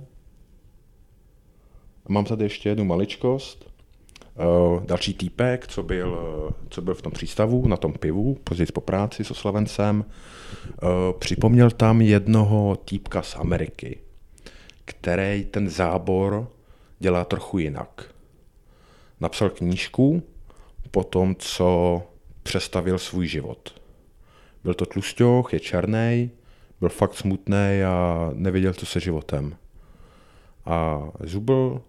Mám 2.08 2.24
tady 2.24 2.44
ještě 2.44 2.68
jednu 2.68 2.84
maličkost. 2.84 3.70
Uh, 4.38 4.82
další 4.84 5.14
týpek, 5.14 5.66
co 5.66 5.82
byl, 5.82 6.18
co 6.68 6.82
byl 6.82 6.94
v 6.94 7.02
tom 7.02 7.12
přístavu, 7.12 7.68
na 7.68 7.76
tom 7.76 7.92
pivu, 7.92 8.34
později 8.34 8.66
po 8.66 8.80
práci 8.80 9.24
s 9.24 9.30
oslavencem, 9.30 10.04
uh, 10.82 10.88
připomněl 11.18 11.70
tam 11.70 12.00
jednoho 12.00 12.76
týpka 12.84 13.22
z 13.22 13.36
Ameriky, 13.36 13.98
který 14.84 15.44
ten 15.44 15.68
zábor 15.68 16.48
dělá 16.98 17.24
trochu 17.24 17.58
jinak. 17.58 18.14
Napsal 19.20 19.50
knížku 19.50 20.22
po 20.90 21.04
tom, 21.04 21.34
co 21.34 22.02
přestavil 22.42 22.98
svůj 22.98 23.26
život. 23.26 23.80
Byl 24.64 24.74
to 24.74 24.86
tlusťoch, 24.86 25.52
je 25.52 25.60
černý, 25.60 26.30
byl 26.80 26.88
fakt 26.88 27.14
smutný 27.14 27.82
a 27.86 28.30
nevěděl, 28.34 28.72
co 28.72 28.86
se 28.86 29.00
životem. 29.00 29.56
A 30.64 31.08
zubl 31.20 31.80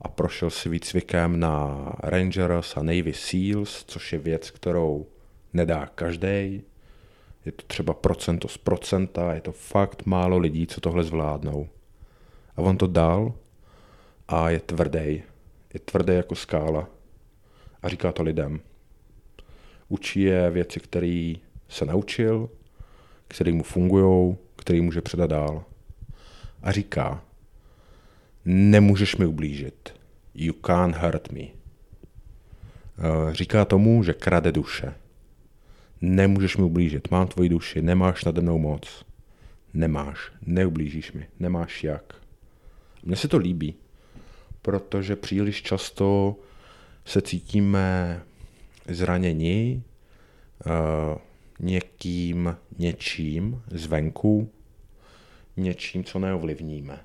a 0.00 0.08
prošel 0.08 0.50
si 0.50 0.68
výcvikem 0.68 1.40
na 1.40 1.84
Rangers 2.02 2.76
a 2.76 2.82
Navy 2.82 3.12
SEALs, 3.14 3.84
což 3.84 4.12
je 4.12 4.18
věc, 4.18 4.50
kterou 4.50 5.06
nedá 5.52 5.86
každý. 5.86 6.62
Je 7.44 7.52
to 7.52 7.62
třeba 7.66 7.94
procento 7.94 8.48
z 8.48 8.58
procenta, 8.58 9.34
je 9.34 9.40
to 9.40 9.52
fakt 9.52 10.06
málo 10.06 10.38
lidí, 10.38 10.66
co 10.66 10.80
tohle 10.80 11.04
zvládnou. 11.04 11.68
A 12.56 12.60
on 12.62 12.76
to 12.76 12.86
dal 12.86 13.34
a 14.28 14.50
je 14.50 14.60
tvrdý. 14.60 15.22
Je 15.74 15.80
tvrdý 15.84 16.14
jako 16.14 16.34
skála. 16.34 16.88
A 17.82 17.88
říká 17.88 18.12
to 18.12 18.22
lidem. 18.22 18.60
Učí 19.88 20.20
je 20.20 20.50
věci, 20.50 20.80
které 20.80 21.32
se 21.68 21.84
naučil, 21.84 22.50
které 23.28 23.52
mu 23.52 23.62
fungují, 23.62 24.36
které 24.56 24.82
může 24.82 25.00
předat 25.00 25.30
dál. 25.30 25.64
A 26.62 26.72
říká, 26.72 27.24
nemůžeš 28.48 29.16
mi 29.16 29.26
ublížit. 29.26 29.94
You 30.34 30.52
can't 30.66 30.96
hurt 30.96 31.32
me. 31.32 31.40
Eh, 31.40 31.50
říká 33.34 33.64
tomu, 33.64 34.02
že 34.02 34.12
krade 34.12 34.52
duše. 34.52 34.94
Nemůžeš 36.00 36.56
mi 36.56 36.62
ublížit, 36.62 37.10
mám 37.10 37.26
tvoji 37.26 37.48
duši, 37.48 37.82
nemáš 37.82 38.24
nade 38.24 38.40
mnou 38.40 38.58
moc. 38.58 39.04
Nemáš, 39.74 40.32
neublížíš 40.46 41.12
mi, 41.12 41.26
nemáš 41.40 41.84
jak. 41.84 42.14
Mně 43.02 43.16
se 43.16 43.28
to 43.28 43.38
líbí, 43.38 43.74
protože 44.62 45.16
příliš 45.16 45.62
často 45.62 46.36
se 47.04 47.22
cítíme 47.22 48.20
zraněni 48.88 49.82
uh, 50.66 51.18
někým, 51.60 52.56
něčím 52.78 53.62
zvenku, 53.70 54.50
něčím, 55.56 56.04
co 56.04 56.18
neovlivníme. 56.18 57.00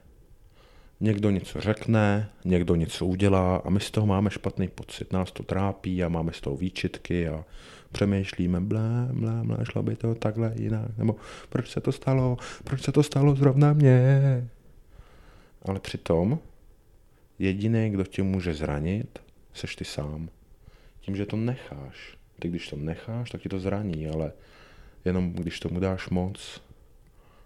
Někdo 1.03 1.29
něco 1.29 1.61
řekne, 1.61 2.29
někdo 2.45 2.75
něco 2.75 3.05
udělá 3.05 3.57
a 3.57 3.69
my 3.69 3.79
z 3.79 3.91
toho 3.91 4.07
máme 4.07 4.29
špatný 4.29 4.67
pocit. 4.67 5.13
Nás 5.13 5.31
to 5.31 5.43
trápí 5.43 6.03
a 6.03 6.09
máme 6.09 6.31
z 6.33 6.41
toho 6.41 6.57
výčitky 6.57 7.27
a 7.27 7.45
přemýšlíme, 7.91 8.61
blé, 8.61 9.09
blé, 9.11 9.43
blé, 9.43 9.57
šlo 9.63 9.83
by 9.83 9.95
to 9.95 10.15
takhle 10.15 10.53
jinak, 10.55 10.97
nebo 10.97 11.15
proč 11.49 11.71
se 11.71 11.81
to 11.81 11.91
stalo, 11.91 12.37
proč 12.63 12.81
se 12.81 12.91
to 12.91 13.03
stalo 13.03 13.35
zrovna 13.35 13.73
mně. 13.73 14.49
Ale 15.65 15.79
přitom 15.79 16.39
jediný, 17.39 17.89
kdo 17.89 18.03
tě 18.03 18.23
může 18.23 18.53
zranit, 18.53 19.19
seš 19.53 19.75
ty 19.75 19.85
sám. 19.85 20.29
Tím, 20.99 21.15
že 21.15 21.25
to 21.25 21.35
necháš. 21.35 22.17
Ty 22.39 22.47
když 22.47 22.69
to 22.69 22.75
necháš, 22.75 23.29
tak 23.29 23.41
ti 23.41 23.49
to 23.49 23.59
zraní, 23.59 24.07
ale 24.07 24.31
jenom 25.05 25.33
když 25.33 25.59
tomu 25.59 25.79
dáš 25.79 26.09
moc, 26.09 26.61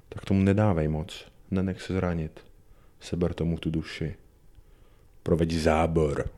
tak 0.10 0.26
tomu 0.26 0.42
nedávej 0.42 0.88
moc. 0.88 1.26
Nenech 1.52 1.82
se 1.82 1.94
zranit. 1.94 2.48
Seber 3.00 3.34
tomu 3.34 3.58
tu 3.58 3.70
duši. 3.70 4.16
Proveď 5.24 5.52
zábor. 5.52 6.30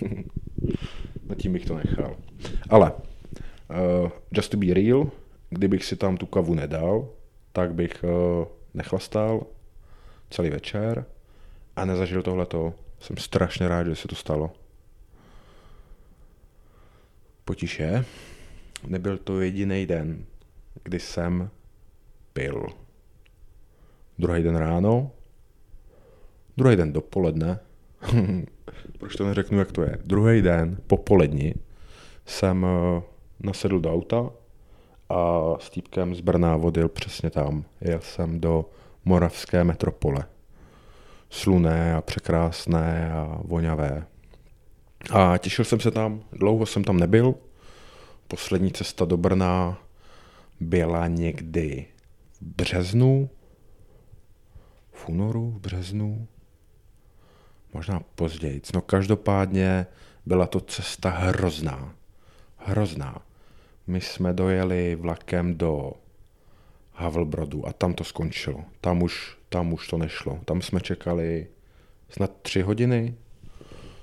Na 1.28 1.34
tím 1.34 1.52
bych 1.52 1.66
to 1.66 1.76
nechal. 1.76 2.16
Ale 2.70 2.92
uh, 2.92 4.10
just 4.32 4.50
to 4.50 4.56
be 4.56 4.74
real, 4.74 5.10
kdybych 5.50 5.84
si 5.84 5.96
tam 5.96 6.16
tu 6.16 6.26
kavu 6.26 6.54
nedal, 6.54 7.08
tak 7.52 7.74
bych 7.74 8.04
uh, 8.04 8.44
nechlastal 8.74 9.46
celý 10.30 10.50
večer 10.50 11.04
a 11.76 11.84
nezažil 11.84 12.22
tohleto. 12.22 12.74
Jsem 13.00 13.16
strašně 13.16 13.68
rád, 13.68 13.86
že 13.86 13.96
se 13.96 14.08
to 14.08 14.14
stalo. 14.14 14.50
Potiše, 17.44 18.04
nebyl 18.86 19.18
to 19.18 19.40
jediný 19.40 19.86
den, 19.86 20.24
kdy 20.82 21.00
jsem 21.00 21.50
pil. 22.32 22.66
Druhý 24.18 24.42
den 24.42 24.56
ráno 24.56 25.10
Druhý 26.58 26.76
den 26.76 26.92
dopoledne, 26.92 27.58
proč 28.98 29.16
to 29.16 29.26
neřeknu, 29.26 29.58
jak 29.58 29.72
to 29.72 29.82
je, 29.82 29.98
druhý 30.04 30.42
den 30.42 30.78
popolední 30.86 31.54
jsem 32.26 32.66
eh, 32.66 33.02
nasedl 33.40 33.80
do 33.80 33.92
auta 33.92 34.30
a 35.08 35.42
s 35.58 35.70
týpkem 35.70 36.14
z 36.14 36.20
Brna 36.20 36.56
vodil 36.56 36.88
přesně 36.88 37.30
tam. 37.30 37.64
Jel 37.80 38.00
jsem 38.00 38.40
do 38.40 38.70
moravské 39.04 39.64
metropole. 39.64 40.24
Sluné 41.30 41.94
a 41.94 42.00
překrásné 42.00 43.12
a 43.12 43.40
voňavé. 43.44 44.06
A 45.12 45.38
těšil 45.38 45.64
jsem 45.64 45.80
se 45.80 45.90
tam, 45.90 46.22
dlouho 46.32 46.66
jsem 46.66 46.84
tam 46.84 46.96
nebyl. 46.96 47.34
Poslední 48.28 48.72
cesta 48.72 49.04
do 49.04 49.16
Brna 49.16 49.78
byla 50.60 51.06
někdy 51.06 51.86
v 52.40 52.42
březnu, 52.42 53.30
v 54.92 55.08
únoru, 55.08 55.50
v 55.50 55.60
březnu, 55.60 56.28
možná 57.74 58.00
později. 58.14 58.60
No 58.74 58.80
každopádně 58.80 59.86
byla 60.26 60.46
to 60.46 60.60
cesta 60.60 61.10
hrozná. 61.10 61.94
Hrozná. 62.56 63.22
My 63.86 64.00
jsme 64.00 64.32
dojeli 64.32 64.94
vlakem 64.94 65.58
do 65.58 65.92
Havlbrodu 66.92 67.68
a 67.68 67.72
tam 67.72 67.94
to 67.94 68.04
skončilo. 68.04 68.64
Tam 68.80 69.02
už, 69.02 69.36
tam 69.48 69.72
už 69.72 69.88
to 69.88 69.98
nešlo. 69.98 70.40
Tam 70.44 70.62
jsme 70.62 70.80
čekali 70.80 71.46
snad 72.10 72.30
tři 72.42 72.62
hodiny. 72.62 73.14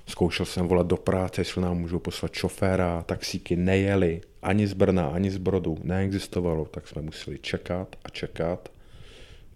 Zkoušel 0.06 0.46
jsem 0.46 0.68
volat 0.68 0.86
do 0.86 0.96
práce, 0.96 1.40
jestli 1.40 1.62
nám 1.62 1.78
můžou 1.78 1.98
poslat 1.98 2.32
šoféra, 2.32 3.02
taxíky 3.02 3.56
nejeli, 3.56 4.20
ani 4.42 4.66
z 4.66 4.72
Brna, 4.72 5.08
ani 5.08 5.30
z 5.30 5.36
Brodu, 5.36 5.78
neexistovalo, 5.82 6.64
tak 6.64 6.88
jsme 6.88 7.02
museli 7.02 7.38
čekat 7.38 7.96
a 8.04 8.08
čekat. 8.08 8.68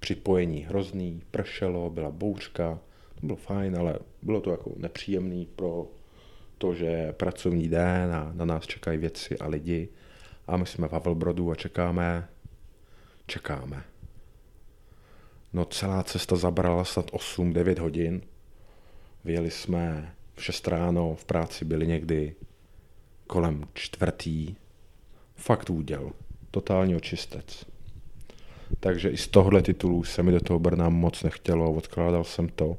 Připojení 0.01 0.61
hrozný, 0.61 1.23
pršelo, 1.31 1.91
byla 1.91 2.11
bouřka, 2.11 2.79
bylo 3.23 3.37
fajn, 3.37 3.77
ale 3.77 3.99
bylo 4.23 4.41
to 4.41 4.51
jako 4.51 4.73
nepříjemný 4.77 5.47
pro 5.57 5.87
to, 6.59 6.75
že 6.75 7.13
pracovní 7.13 7.69
den 7.69 8.15
a 8.15 8.33
na 8.35 8.45
nás 8.45 8.67
čekají 8.67 8.99
věci 8.99 9.39
a 9.39 9.47
lidi 9.47 9.89
a 10.47 10.57
my 10.57 10.67
jsme 10.67 10.89
v 10.89 10.93
Havelbrodu 10.93 11.51
a 11.51 11.55
čekáme, 11.55 12.29
čekáme. 13.27 13.85
No 15.53 15.65
celá 15.65 16.03
cesta 16.03 16.37
zabrala 16.37 16.85
snad 16.85 17.11
8-9 17.11 17.81
hodin. 17.81 18.23
Vyjeli 19.25 19.51
jsme 19.51 20.15
v 20.35 20.45
6 20.45 20.69
ráno, 20.69 21.15
v 21.15 21.25
práci 21.25 21.65
byli 21.65 21.87
někdy 21.87 22.35
kolem 23.27 23.65
čtvrtý. 23.75 24.55
Fakt 25.37 25.71
úděl. 25.71 26.13
Totální 26.51 26.97
očistec. 26.97 27.67
Takže 28.81 29.11
i 29.11 29.17
z 29.17 29.29
tohle 29.29 29.63
titulu 29.63 30.05
se 30.05 30.23
mi 30.23 30.33
do 30.33 30.41
toho 30.41 30.59
Brna 30.59 30.89
moc 30.89 31.23
nechtělo, 31.23 31.73
odkládal 31.73 32.25
jsem 32.25 32.49
to 32.49 32.79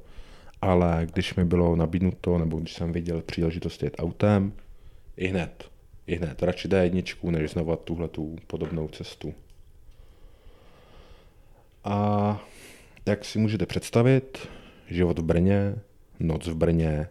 ale 0.62 1.08
když 1.14 1.36
mi 1.36 1.46
bylo 1.46 1.76
nabídnuto, 1.76 2.38
nebo 2.38 2.58
když 2.58 2.74
jsem 2.74 2.92
viděl 2.92 3.22
příležitost 3.22 3.84
jet 3.84 3.96
autem, 4.00 4.54
i 5.18 5.28
hned, 5.28 5.70
i 6.08 6.16
hned, 6.16 6.44
radši 6.44 6.68
D1, 6.68 7.32
než 7.32 7.52
znovu 7.52 7.76
tuhle 7.76 8.08
tu 8.08 8.36
podobnou 8.48 8.88
cestu. 8.88 9.34
A 11.84 12.40
jak 13.06 13.26
si 13.26 13.40
můžete 13.40 13.66
představit, 13.66 14.48
život 14.88 15.20
v 15.20 15.24
Brně, 15.24 15.76
noc 16.20 16.48
v 16.48 16.56
Brně, 16.56 17.08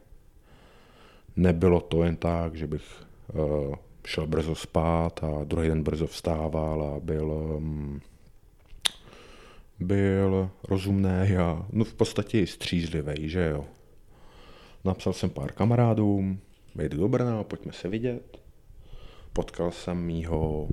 nebylo 1.36 1.80
to 1.80 2.04
jen 2.04 2.16
tak, 2.16 2.54
že 2.54 2.66
bych 2.66 2.82
uh, 3.32 3.74
šel 4.06 4.26
brzo 4.26 4.54
spát 4.54 5.24
a 5.24 5.44
druhý 5.44 5.68
den 5.68 5.82
brzo 5.82 6.06
vstával 6.06 6.82
a 6.82 7.00
byl, 7.00 7.30
um, 7.30 8.00
byl 9.80 10.50
rozumný 10.68 11.36
a 11.38 11.66
no 11.72 11.84
v 11.84 11.94
podstatě 11.94 12.40
i 12.40 12.46
střízlivý, 12.46 13.28
že 13.28 13.44
jo. 13.44 13.64
Napsal 14.84 15.12
jsem 15.12 15.30
pár 15.30 15.52
kamarádům, 15.52 16.40
jdu 16.74 16.98
do 16.98 17.08
Brna, 17.08 17.44
pojďme 17.44 17.72
se 17.72 17.88
vidět. 17.88 18.38
Potkal 19.32 19.70
jsem 19.70 19.98
mýho 19.98 20.68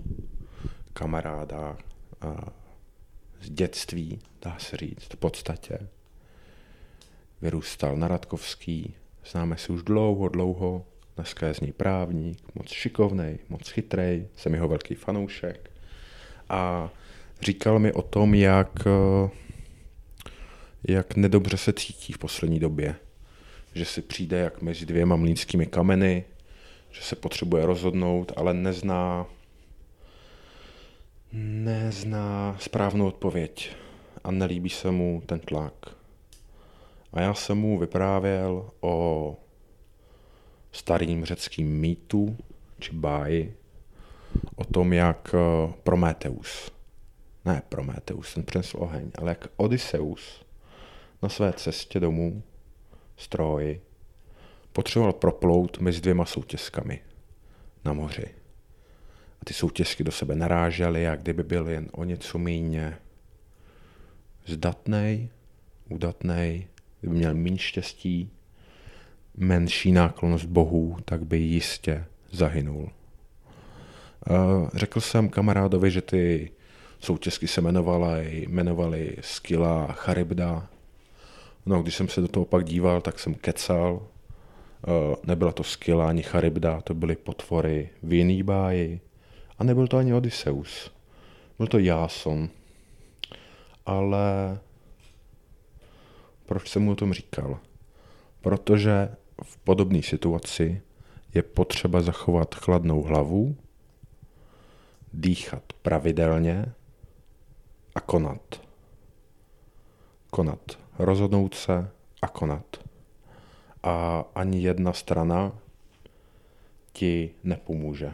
kamaráda 0.93 1.77
z 3.41 3.49
dětství, 3.49 4.19
dá 4.41 4.57
se 4.59 4.77
říct, 4.77 5.13
v 5.13 5.15
podstatě. 5.15 5.79
Vyrůstal 7.41 7.97
na 7.97 8.07
Radkovský, 8.07 8.93
známe 9.31 9.57
se 9.57 9.73
už 9.73 9.83
dlouho, 9.83 10.29
dlouho, 10.29 10.85
dneska 11.15 11.47
je 11.47 11.53
z 11.53 11.59
něj 11.59 11.71
právník, 11.71 12.55
moc 12.55 12.69
šikovnej, 12.69 13.39
moc 13.49 13.69
chytrej, 13.69 14.27
jsem 14.35 14.53
jeho 14.53 14.67
velký 14.67 14.95
fanoušek. 14.95 15.71
A 16.49 16.91
říkal 17.41 17.79
mi 17.79 17.93
o 17.93 18.01
tom, 18.01 18.35
jak, 18.35 18.87
jak 20.87 21.15
nedobře 21.15 21.57
se 21.57 21.73
cítí 21.73 22.13
v 22.13 22.17
poslední 22.17 22.59
době. 22.59 22.95
Že 23.73 23.85
si 23.85 24.01
přijde 24.01 24.37
jak 24.37 24.61
mezi 24.61 24.85
dvěma 24.85 25.15
mlínskými 25.15 25.65
kameny, 25.65 26.25
že 26.91 27.01
se 27.01 27.15
potřebuje 27.15 27.65
rozhodnout, 27.65 28.31
ale 28.35 28.53
nezná 28.53 29.25
nezná 31.33 32.55
správnou 32.59 33.07
odpověď 33.07 33.71
a 34.23 34.31
nelíbí 34.31 34.69
se 34.69 34.91
mu 34.91 35.23
ten 35.25 35.39
tlak. 35.39 35.73
A 37.13 37.21
já 37.21 37.33
jsem 37.33 37.57
mu 37.57 37.79
vyprávěl 37.79 38.69
o 38.81 39.37
starým 40.71 41.25
řeckým 41.25 41.79
mýtu 41.79 42.37
či 42.79 42.93
báji, 42.93 43.55
o 44.55 44.63
tom, 44.63 44.93
jak 44.93 45.35
eh, 45.35 45.73
Prometeus, 45.83 46.71
ne 47.47 47.61
Prometeus, 47.69 48.33
ten 48.33 48.43
přinesl 48.43 48.77
oheň, 48.79 49.11
ale 49.17 49.31
jak 49.31 49.47
Odysseus 49.55 50.45
na 51.21 51.29
své 51.29 51.53
cestě 51.53 51.99
domů 51.99 52.43
z 53.17 53.27
Troji 53.27 53.81
potřeboval 54.71 55.13
proplout 55.13 55.79
mezi 55.79 56.01
dvěma 56.01 56.25
soutězkami 56.25 57.01
na 57.85 57.93
moři 57.93 58.25
a 59.41 59.45
ty 59.45 59.53
soutězky 59.53 60.03
do 60.03 60.11
sebe 60.11 60.35
narážely 60.35 61.07
a 61.07 61.15
kdyby 61.15 61.43
byl 61.43 61.69
jen 61.69 61.89
o 61.91 62.03
něco 62.03 62.37
méně 62.37 62.97
zdatnej, 64.45 65.29
udatnej, 65.89 66.67
kdyby 66.99 67.15
měl 67.15 67.33
méně 67.33 67.57
štěstí, 67.57 68.31
menší 69.37 69.91
náklonost 69.91 70.45
bohů, 70.45 70.97
tak 71.05 71.25
by 71.25 71.37
jistě 71.37 72.05
zahynul. 72.31 72.89
Řekl 74.73 75.01
jsem 75.01 75.29
kamarádovi, 75.29 75.91
že 75.91 76.01
ty 76.01 76.51
soutězky 76.99 77.47
se 77.47 77.61
jmenovaly, 77.61 78.45
jmenovaly 78.49 79.15
Skila 79.21 79.87
Charybda. 79.87 80.67
No, 81.65 81.81
když 81.81 81.95
jsem 81.95 82.07
se 82.07 82.21
do 82.21 82.27
toho 82.27 82.45
pak 82.45 82.65
díval, 82.65 83.01
tak 83.01 83.19
jsem 83.19 83.33
kecal. 83.33 84.07
Nebyla 85.23 85.51
to 85.51 85.63
Skila 85.63 86.09
ani 86.09 86.23
Charybda, 86.23 86.81
to 86.81 86.93
byly 86.93 87.15
potvory 87.15 87.89
v 88.03 88.13
jiný 88.13 88.43
báji. 88.43 89.01
A 89.59 89.63
nebyl 89.63 89.87
to 89.87 89.97
ani 89.97 90.13
Odysseus. 90.13 90.91
Byl 91.57 91.67
to 91.67 91.79
Jáson. 91.79 92.49
Ale 93.85 94.59
proč 96.45 96.69
jsem 96.69 96.81
mu 96.81 96.91
o 96.91 96.95
tom 96.95 97.13
říkal? 97.13 97.59
Protože 98.41 99.09
v 99.43 99.57
podobné 99.57 100.03
situaci 100.03 100.81
je 101.33 101.41
potřeba 101.41 102.01
zachovat 102.01 102.55
chladnou 102.55 103.03
hlavu, 103.03 103.55
dýchat 105.13 105.63
pravidelně 105.81 106.65
a 107.97 107.99
konat. 107.99 108.61
Konat. 110.29 110.79
Rozhodnout 110.99 111.55
se 111.55 111.89
a 112.21 112.27
konat. 112.27 112.77
A 113.83 114.25
ani 114.35 114.61
jedna 114.61 114.93
strana 114.93 115.51
ti 116.93 117.33
nepomůže. 117.43 118.13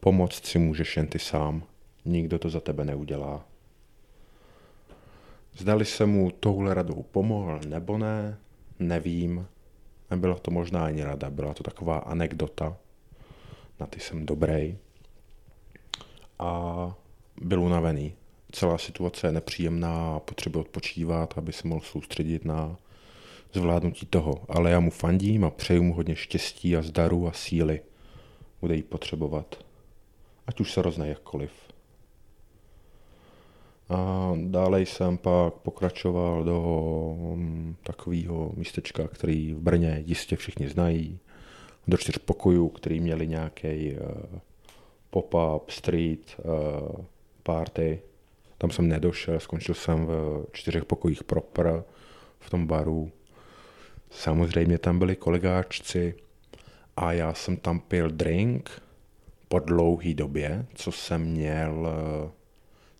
Pomoct 0.00 0.46
si 0.46 0.58
můžeš 0.58 0.96
jen 0.96 1.06
ty 1.06 1.18
sám, 1.18 1.62
nikdo 2.04 2.38
to 2.38 2.50
za 2.50 2.60
tebe 2.60 2.84
neudělá. 2.84 3.44
Zdali 5.56 5.84
se 5.84 6.06
mu 6.06 6.30
touhle 6.30 6.74
radou 6.74 7.02
pomohl 7.02 7.60
nebo 7.68 7.98
ne, 7.98 8.38
nevím. 8.78 9.46
Nebyla 10.10 10.34
to 10.34 10.50
možná 10.50 10.84
ani 10.84 11.04
rada, 11.04 11.30
byla 11.30 11.54
to 11.54 11.62
taková 11.62 11.98
anekdota. 11.98 12.76
Na 13.80 13.86
ty 13.86 14.00
jsem 14.00 14.26
dobrý. 14.26 14.78
A 16.38 16.94
byl 17.36 17.62
unavený. 17.62 18.19
Celá 18.52 18.78
situace 18.78 19.26
je 19.26 19.32
nepříjemná, 19.32 20.20
potřebuje 20.20 20.60
odpočívat, 20.60 21.38
aby 21.38 21.52
se 21.52 21.68
mohl 21.68 21.80
soustředit 21.80 22.44
na 22.44 22.76
zvládnutí 23.52 24.06
toho. 24.06 24.44
Ale 24.48 24.70
já 24.70 24.80
mu 24.80 24.90
fandím 24.90 25.44
a 25.44 25.50
přeju 25.50 25.82
mu 25.82 25.94
hodně 25.94 26.16
štěstí 26.16 26.76
a 26.76 26.82
zdaru 26.82 27.28
a 27.28 27.32
síly. 27.32 27.80
Bude 28.60 28.74
jí 28.76 28.82
potřebovat 28.82 29.64
ať 30.50 30.60
už 30.60 30.72
se 30.72 30.82
rozne 30.82 31.08
jakkoliv. 31.08 31.52
A 33.88 34.32
dále 34.36 34.82
jsem 34.82 35.18
pak 35.18 35.54
pokračoval 35.54 36.44
do 36.44 36.58
mm, 37.34 37.76
takového 37.82 38.52
místečka, 38.56 39.08
který 39.08 39.54
v 39.54 39.60
Brně 39.60 40.02
jistě 40.06 40.36
všichni 40.36 40.68
znají, 40.68 41.18
do 41.88 41.96
čtyř 41.96 42.18
pokojů, 42.18 42.68
který 42.68 43.00
měli 43.00 43.26
nějaký 43.26 43.94
uh, 43.94 44.38
pop-up, 45.10 45.62
street, 45.68 46.36
uh, 46.38 47.04
party. 47.42 48.02
Tam 48.60 48.70
jsem 48.70 48.88
nedošel, 48.88 49.40
skončil 49.40 49.74
jsem 49.74 50.06
v 50.06 50.46
čtyřech 50.52 50.84
pokojích 50.84 51.24
proper 51.24 51.84
v 52.38 52.50
tom 52.50 52.66
baru. 52.66 53.12
Samozřejmě 54.10 54.78
tam 54.78 54.98
byli 54.98 55.16
kolegáčci 55.16 56.14
a 56.96 57.12
já 57.12 57.34
jsem 57.34 57.56
tam 57.56 57.80
pil 57.80 58.10
drink, 58.10 58.82
po 59.48 59.58
dlouhé 59.58 60.14
době, 60.14 60.66
co 60.74 60.92
jsem 60.92 61.22
měl, 61.22 61.88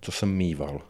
co 0.01 0.12
jsem 0.12 0.37
mýval 0.37 0.81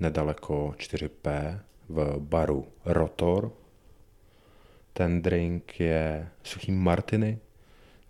nedaleko 0.00 0.74
4P 0.76 1.58
v 1.88 2.16
baru 2.18 2.66
Rotor. 2.84 3.52
Ten 4.92 5.22
drink 5.22 5.80
je 5.80 6.28
suchý 6.42 6.72
martiny, 6.72 7.38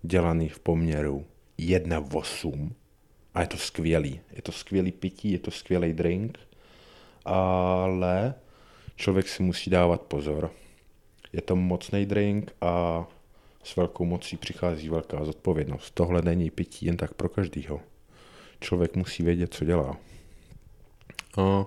dělaný 0.02 0.48
v 0.48 0.60
poměru 0.60 1.26
1,8 1.58 2.70
a 3.34 3.40
je 3.40 3.46
to 3.46 3.56
skvělý. 3.56 4.20
Je 4.32 4.42
to 4.42 4.52
skvělý 4.52 4.92
pití, 4.92 5.32
je 5.32 5.38
to 5.38 5.50
skvělý 5.50 5.92
drink, 5.92 6.38
ale 7.24 8.34
člověk 8.96 9.28
si 9.28 9.42
musí 9.42 9.70
dávat 9.70 10.00
pozor. 10.00 10.50
Je 11.32 11.42
to 11.42 11.56
mocný 11.56 12.06
drink 12.06 12.52
a 12.60 13.06
s 13.62 13.76
velkou 13.76 14.04
mocí 14.04 14.36
přichází 14.36 14.88
velká 14.88 15.24
zodpovědnost. 15.24 15.90
Tohle 15.90 16.22
není 16.22 16.50
pití 16.50 16.86
jen 16.86 16.96
tak 16.96 17.14
pro 17.14 17.28
každýho. 17.28 17.80
Člověk 18.60 18.96
musí 18.96 19.22
vědět, 19.22 19.54
co 19.54 19.64
dělá. 19.64 19.96
A 21.38 21.66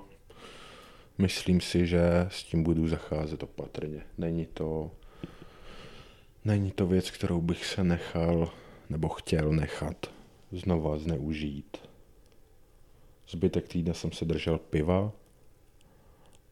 myslím 1.17 1.61
si, 1.61 1.87
že 1.87 2.01
s 2.29 2.43
tím 2.43 2.63
budu 2.63 2.87
zacházet 2.87 3.43
opatrně. 3.43 4.01
Není 4.17 4.45
to, 4.45 4.91
není 6.45 6.71
to 6.71 6.87
věc, 6.87 7.11
kterou 7.11 7.41
bych 7.41 7.65
se 7.65 7.83
nechal 7.83 8.51
nebo 8.89 9.09
chtěl 9.09 9.51
nechat 9.51 10.12
znova 10.53 10.97
zneužít. 10.97 11.77
Zbytek 13.29 13.67
týdne 13.67 13.93
jsem 13.93 14.11
se 14.11 14.25
držel 14.25 14.57
piva 14.57 15.11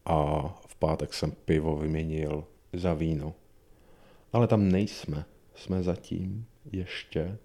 a 0.04 0.48
v 0.66 0.74
pátek 0.74 1.14
jsem 1.14 1.32
pivo 1.32 1.76
vyměnil 1.76 2.44
za 2.72 2.94
víno. 2.94 3.34
Ale 4.32 4.46
tam 4.46 4.68
nejsme 4.68 5.24
jsme 5.54 5.82
zatím 5.82 6.46
ještě 6.72 7.38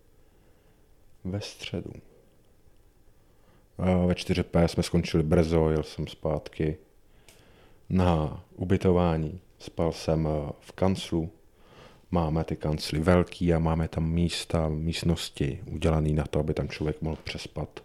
ve 1.24 1.41
středu. 1.41 1.91
Ve 3.78 4.13
4P 4.13 4.65
jsme 4.65 4.84
skončili 4.84 5.24
brzo, 5.24 5.70
jel 5.70 5.84
jsem 5.84 6.08
zpátky 6.08 6.78
na 7.89 8.43
ubytování. 8.56 9.39
Spal 9.60 9.91
jsem 9.91 10.28
v 10.60 10.72
kanclu. 10.72 11.30
Máme 12.12 12.43
ty 12.43 12.56
kancly 12.56 13.00
velký 13.00 13.54
a 13.54 13.60
máme 13.60 13.88
tam 13.88 14.10
místa, 14.10 14.70
místnosti 14.70 15.63
udělané 15.72 16.10
na 16.10 16.24
to, 16.24 16.39
aby 16.39 16.54
tam 16.54 16.70
člověk 16.70 17.02
mohl 17.02 17.17
přespat. 17.24 17.80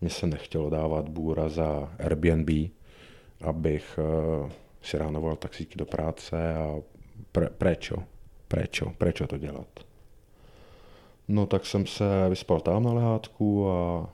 Mně 0.00 0.10
se 0.10 0.26
nechtělo 0.26 0.70
dávat 0.70 1.08
bůra 1.08 1.48
za 1.48 1.94
Airbnb, 1.98 2.50
abych 3.40 3.98
uh, 3.98 4.50
si 4.82 4.98
ráno 4.98 5.20
volal 5.20 5.36
taxíky 5.36 5.78
do 5.78 5.86
práce 5.86 6.54
a 6.54 6.74
pre, 7.32 7.50
prečo, 7.50 7.96
prečo, 8.48 8.92
prečo 8.98 9.26
to 9.26 9.38
dělat. 9.38 9.68
No 11.28 11.46
tak 11.46 11.66
jsem 11.66 11.86
se 11.86 12.04
vyspal 12.28 12.60
tam 12.60 12.82
na 12.82 12.92
lehátku 12.92 13.70
a 13.70 14.10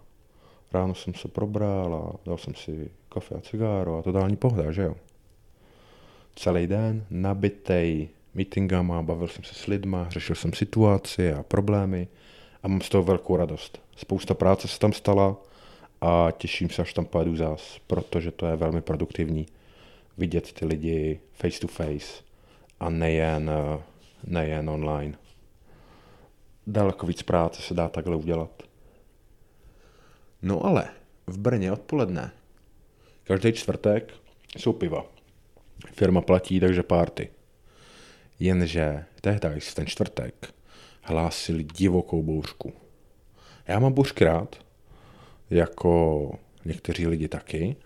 ráno 0.73 0.95
jsem 0.95 1.15
se 1.15 1.29
probral 1.29 1.95
a 1.95 2.19
dal 2.27 2.39
jsem 2.39 2.55
si 2.55 2.91
kafe 3.09 3.35
a 3.35 3.41
cigáro 3.41 3.99
a 3.99 4.03
to 4.03 4.13
dální 4.13 4.37
pohda, 4.37 4.73
že 4.73 4.83
jo. 4.83 4.95
Celý 6.37 6.67
den 6.67 7.07
nabitej 7.11 8.09
meetingama, 8.35 9.03
bavil 9.03 9.29
jsem 9.29 9.45
se 9.45 9.55
s 9.55 9.67
lidma, 9.67 10.09
řešil 10.11 10.37
jsem 10.37 10.53
situaci 10.53 11.33
a 11.33 11.43
problémy 11.43 12.09
a 12.63 12.69
mám 12.69 12.81
z 12.81 12.89
toho 12.89 13.03
velkou 13.03 13.37
radost. 13.37 13.83
Spousta 13.97 14.35
práce 14.35 14.69
se 14.69 14.79
tam 14.79 14.93
stala 14.93 15.37
a 16.01 16.29
těším 16.31 16.71
se, 16.71 16.83
až 16.83 16.93
tam 16.93 17.05
pojedu 17.05 17.37
zás, 17.37 17.81
protože 17.87 18.31
to 18.31 18.47
je 18.47 18.57
velmi 18.57 18.81
produktivní 18.81 19.47
vidět 20.19 20.53
ty 20.53 20.67
lidi 20.67 21.21
face 21.33 21.61
to 21.61 21.69
face 21.69 22.23
a 22.81 22.91
nejen, 22.91 23.51
nejen 24.25 24.71
online. 24.71 25.15
Daleko 26.67 27.07
víc 27.07 27.23
práce 27.23 27.63
se 27.63 27.75
dá 27.75 27.89
takhle 27.89 28.17
udělat. 28.17 28.63
No 30.43 30.65
ale 30.65 30.89
v 31.27 31.39
Brně 31.39 31.73
odpoledne. 31.73 32.33
Každý 33.25 33.53
čtvrtek 33.53 34.13
jsou 34.59 34.73
piva. 34.73 35.05
Firma 35.93 36.21
platí, 36.21 36.61
takže 36.61 36.83
párty. 36.83 37.29
Jenže 38.41 39.05
tehdy 39.21 39.61
ten 39.75 39.87
čtvrtek 39.87 40.55
hlásili 41.03 41.65
divokou 41.65 42.23
bouřku. 42.23 42.73
Já 43.69 43.79
mám 43.79 43.93
bouřky 43.93 44.25
rád, 44.25 44.57
jako 45.51 46.33
někteří 46.65 47.07
lidi 47.07 47.29
taky, 47.29 47.77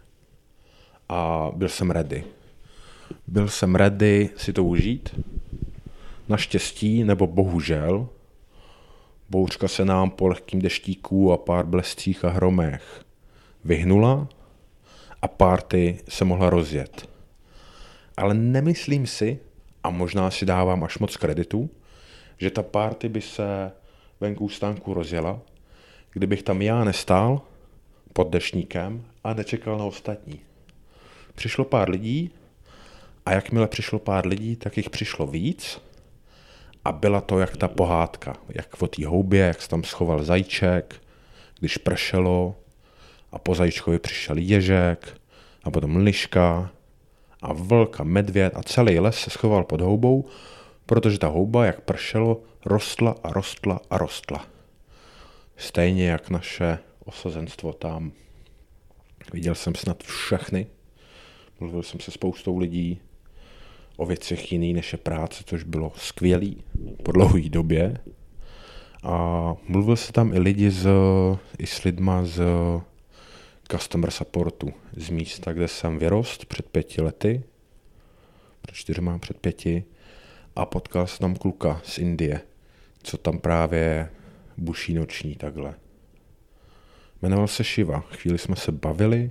a 1.08 1.50
byl 1.54 1.68
jsem 1.68 1.90
ready. 1.90 2.24
Byl 3.26 3.48
jsem 3.48 3.74
ready 3.74 4.30
si 4.36 4.52
to 4.52 4.64
užít. 4.64 5.20
Naštěstí, 6.28 7.04
nebo 7.04 7.26
bohužel, 7.26 8.08
bouřka 9.30 9.68
se 9.68 9.84
nám 9.84 10.10
po 10.10 10.28
lehkým 10.28 10.62
deštíku 10.62 11.32
a 11.32 11.36
pár 11.36 11.66
blescích 11.66 12.24
a 12.24 12.28
hromech 12.28 13.04
vyhnula 13.64 14.28
a 15.22 15.28
párty 15.28 15.98
se 16.08 16.24
mohla 16.24 16.50
rozjet. 16.50 17.08
Ale 18.16 18.34
nemyslím 18.34 19.06
si, 19.06 19.38
a 19.84 19.90
možná 19.90 20.30
si 20.30 20.46
dávám 20.46 20.84
až 20.84 20.98
moc 20.98 21.16
kreditu, 21.16 21.70
že 22.38 22.50
ta 22.50 22.62
party 22.62 23.08
by 23.08 23.20
se 23.20 23.72
venku 24.20 24.48
stánku 24.48 24.94
rozjela, 24.94 25.40
kdybych 26.12 26.42
tam 26.42 26.62
já 26.62 26.84
nestál 26.84 27.40
pod 28.12 28.30
dešníkem 28.30 29.04
a 29.24 29.34
nečekal 29.34 29.78
na 29.78 29.84
ostatní. 29.84 30.40
Přišlo 31.34 31.64
pár 31.64 31.90
lidí 31.90 32.30
a 33.26 33.32
jakmile 33.32 33.68
přišlo 33.68 33.98
pár 33.98 34.26
lidí, 34.26 34.56
tak 34.56 34.76
jich 34.76 34.90
přišlo 34.90 35.26
víc 35.26 35.80
a 36.84 36.92
byla 36.92 37.20
to 37.20 37.38
jak 37.38 37.56
ta 37.56 37.68
pohádka, 37.68 38.36
jak 38.48 38.82
o 38.82 38.86
té 38.86 39.06
houbě, 39.06 39.40
jak 39.40 39.62
se 39.62 39.68
tam 39.68 39.84
schoval 39.84 40.24
zajíček, 40.24 41.02
když 41.58 41.76
pršelo 41.76 42.56
a 43.32 43.38
po 43.38 43.54
zajíčkovi 43.54 43.98
přišel 43.98 44.36
ježek 44.38 45.20
a 45.64 45.70
potom 45.70 45.96
liška 45.96 46.70
a 47.44 47.52
vlk 47.52 48.00
a 48.00 48.04
medvěd 48.04 48.56
a 48.56 48.62
celý 48.62 48.98
les 48.98 49.16
se 49.16 49.30
schoval 49.30 49.64
pod 49.64 49.80
houbou, 49.80 50.24
protože 50.86 51.18
ta 51.18 51.28
houba, 51.28 51.66
jak 51.66 51.80
pršelo, 51.80 52.42
rostla 52.66 53.14
a 53.22 53.32
rostla 53.32 53.80
a 53.90 53.98
rostla. 53.98 54.46
Stejně 55.56 56.08
jak 56.08 56.30
naše 56.30 56.78
osazenstvo 57.04 57.72
tam. 57.72 58.12
Viděl 59.32 59.54
jsem 59.54 59.74
snad 59.74 60.02
všechny, 60.02 60.66
mluvil 61.60 61.82
jsem 61.82 62.00
se 62.00 62.10
spoustou 62.10 62.58
lidí 62.58 63.00
o 63.96 64.06
věcech 64.06 64.52
jiný 64.52 64.74
než 64.74 64.92
je 64.92 64.98
práce, 64.98 65.44
což 65.46 65.62
bylo 65.62 65.92
skvělý 65.96 66.64
po 67.02 67.12
dlouhé 67.12 67.48
době. 67.48 67.98
A 69.02 69.54
mluvil 69.68 69.96
se 69.96 70.12
tam 70.12 70.34
i 70.34 70.38
lidi 70.38 70.70
z, 70.70 70.88
i 71.58 71.66
s 71.66 71.82
lidma 71.82 72.24
z 72.24 72.42
customer 73.68 74.10
supportu 74.10 74.72
z 74.96 75.10
místa, 75.10 75.52
kde 75.52 75.68
jsem 75.68 75.98
vyrost 75.98 76.44
před 76.46 76.68
pěti 76.68 77.02
lety, 77.02 77.42
před 78.62 78.74
čtyřma, 78.74 79.18
před 79.18 79.36
pěti, 79.36 79.84
a 80.56 80.66
potkal 80.66 81.06
jsem 81.06 81.18
tam 81.18 81.36
kluka 81.36 81.80
z 81.84 81.98
Indie, 81.98 82.40
co 83.02 83.16
tam 83.16 83.38
právě 83.38 84.10
buší 84.56 84.94
noční 84.94 85.34
takhle. 85.34 85.74
Jmenoval 87.22 87.48
se 87.48 87.64
Shiva. 87.64 88.00
Chvíli 88.00 88.38
jsme 88.38 88.56
se 88.56 88.72
bavili 88.72 89.30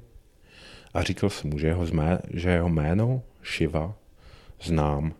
a 0.93 1.03
říkal 1.03 1.29
jsem 1.29 1.49
mu, 1.49 1.59
že 1.59 1.67
jeho, 1.67 1.85
zmé, 1.85 2.19
že 2.33 2.49
jeho 2.49 2.69
jméno 2.69 3.21
Shiva 3.43 3.95
znám. 4.61 5.13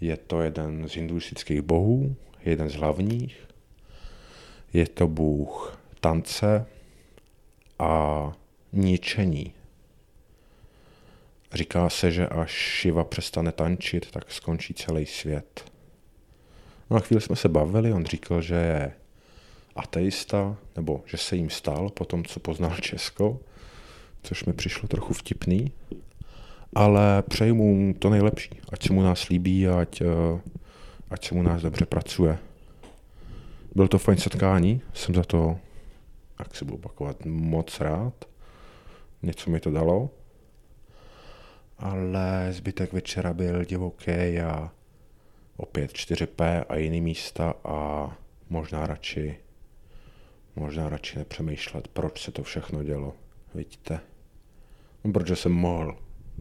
Je 0.00 0.16
to 0.16 0.42
jeden 0.42 0.88
z 0.88 0.92
hinduistických 0.92 1.62
bohů, 1.62 2.16
jeden 2.44 2.68
z 2.68 2.74
hlavních. 2.74 3.48
Je 4.72 4.88
to 4.88 5.08
bůh 5.08 5.80
tance, 6.00 6.66
a 7.80 8.32
ničení. 8.72 9.52
Říká 11.52 11.90
se, 11.90 12.10
že 12.10 12.28
až 12.28 12.80
Shiva 12.82 13.04
přestane 13.04 13.52
tančit, 13.52 14.10
tak 14.10 14.32
skončí 14.32 14.74
celý 14.74 15.06
svět. 15.06 15.64
No 16.90 16.96
a 16.96 17.00
chvíli 17.00 17.20
jsme 17.20 17.36
se 17.36 17.48
bavili, 17.48 17.92
on 17.92 18.04
říkal, 18.04 18.42
že 18.42 18.54
je 18.54 18.92
ateista, 19.76 20.56
nebo 20.76 21.02
že 21.06 21.16
se 21.16 21.36
jim 21.36 21.50
stal 21.50 21.88
po 21.88 22.04
tom, 22.04 22.24
co 22.24 22.40
poznal 22.40 22.76
Česko, 22.76 23.40
což 24.22 24.44
mi 24.44 24.52
přišlo 24.52 24.88
trochu 24.88 25.14
vtipný, 25.14 25.72
ale 26.74 27.22
přeju 27.22 27.54
mu 27.54 27.94
to 27.98 28.10
nejlepší, 28.10 28.50
ať 28.72 28.86
se 28.86 28.92
mu 28.92 29.02
nás 29.02 29.28
líbí 29.28 29.68
ať, 29.68 30.00
eh, 30.00 30.40
ať 31.10 31.28
se 31.28 31.34
mu 31.34 31.42
nás 31.42 31.62
dobře 31.62 31.86
pracuje. 31.86 32.38
Byl 33.74 33.88
to 33.88 33.98
fajn 33.98 34.18
setkání, 34.18 34.80
jsem 34.94 35.14
za 35.14 35.22
to 35.22 35.58
jak 36.40 36.56
si 36.56 36.64
budu 36.64 36.76
opakovat, 36.76 37.24
moc 37.24 37.80
rád. 37.80 38.24
Něco 39.22 39.50
mi 39.50 39.60
to 39.60 39.70
dalo. 39.70 40.10
Ale 41.78 42.48
zbytek 42.50 42.92
večera 42.92 43.32
byl 43.32 43.64
divoký 43.64 44.40
a 44.40 44.72
opět 45.56 45.92
4P 45.92 46.64
a 46.68 46.76
jiný 46.76 47.00
místa 47.00 47.54
a 47.64 48.10
možná 48.48 48.86
radši 48.86 49.36
možná 50.56 50.88
radši 50.88 51.18
nepřemýšlet, 51.18 51.88
proč 51.88 52.22
se 52.22 52.32
to 52.32 52.42
všechno 52.42 52.82
dělo. 52.82 53.12
Vidíte? 53.54 54.00
No, 55.04 55.12
protože 55.12 55.36
jsem 55.36 55.52
mohl. 55.52 55.96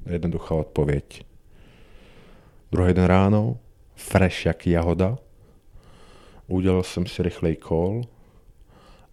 Jednoduchá 0.05 0.55
odpověď. 0.55 1.25
Druhý 2.71 2.93
den 2.93 3.05
ráno, 3.05 3.57
fresh 3.95 4.45
jak 4.45 4.67
jahoda, 4.67 5.17
udělal 6.47 6.83
jsem 6.83 7.05
si 7.05 7.23
rychlej 7.23 7.57
call 7.67 8.01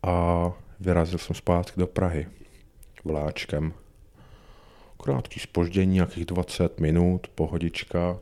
a 0.02 0.52
Vyrazil 0.80 1.18
jsem 1.18 1.36
zpátky 1.36 1.80
do 1.80 1.86
Prahy 1.86 2.26
vláčkem. 3.04 3.72
Krátký 5.02 5.40
spoždění, 5.40 5.94
nějakých 5.94 6.24
20 6.24 6.80
minut, 6.80 7.26
pohodička 7.34 8.18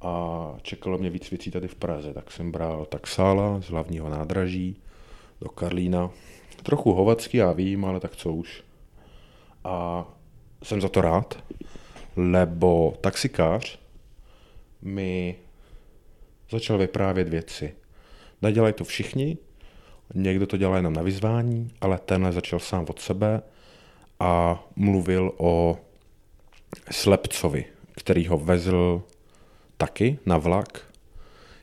a 0.00 0.54
čekalo 0.62 0.98
mě 0.98 1.10
víc 1.10 1.30
věcí 1.30 1.50
tady 1.50 1.68
v 1.68 1.74
Praze, 1.74 2.14
tak 2.14 2.30
jsem 2.30 2.52
bral 2.52 2.84
taxála 2.84 3.60
z 3.60 3.64
hlavního 3.64 4.08
nádraží 4.08 4.76
do 5.40 5.48
Karlína. 5.48 6.10
Trochu 6.62 6.92
hovacký, 6.92 7.36
já 7.36 7.52
vím, 7.52 7.84
ale 7.84 8.00
tak 8.00 8.16
co 8.16 8.32
už. 8.32 8.62
A 9.64 10.04
jsem 10.62 10.80
za 10.80 10.88
to 10.88 11.00
rád, 11.00 11.44
lebo 12.16 12.94
taxikář 13.00 13.78
mi 14.82 15.36
začal 16.50 16.78
vyprávět 16.78 17.28
věci. 17.28 17.74
Nedělají 18.42 18.74
to 18.74 18.84
všichni, 18.84 19.38
Někdo 20.14 20.46
to 20.46 20.56
dělá 20.56 20.76
jenom 20.76 20.92
na 20.92 21.02
vyzvání, 21.02 21.70
ale 21.80 21.98
tenhle 21.98 22.32
začal 22.32 22.58
sám 22.58 22.86
od 22.88 23.00
sebe 23.00 23.42
a 24.20 24.64
mluvil 24.76 25.32
o 25.36 25.78
slepcovi, 26.90 27.64
který 27.96 28.26
ho 28.26 28.38
vezl 28.38 29.02
taky 29.76 30.18
na 30.26 30.38
vlak, 30.38 30.84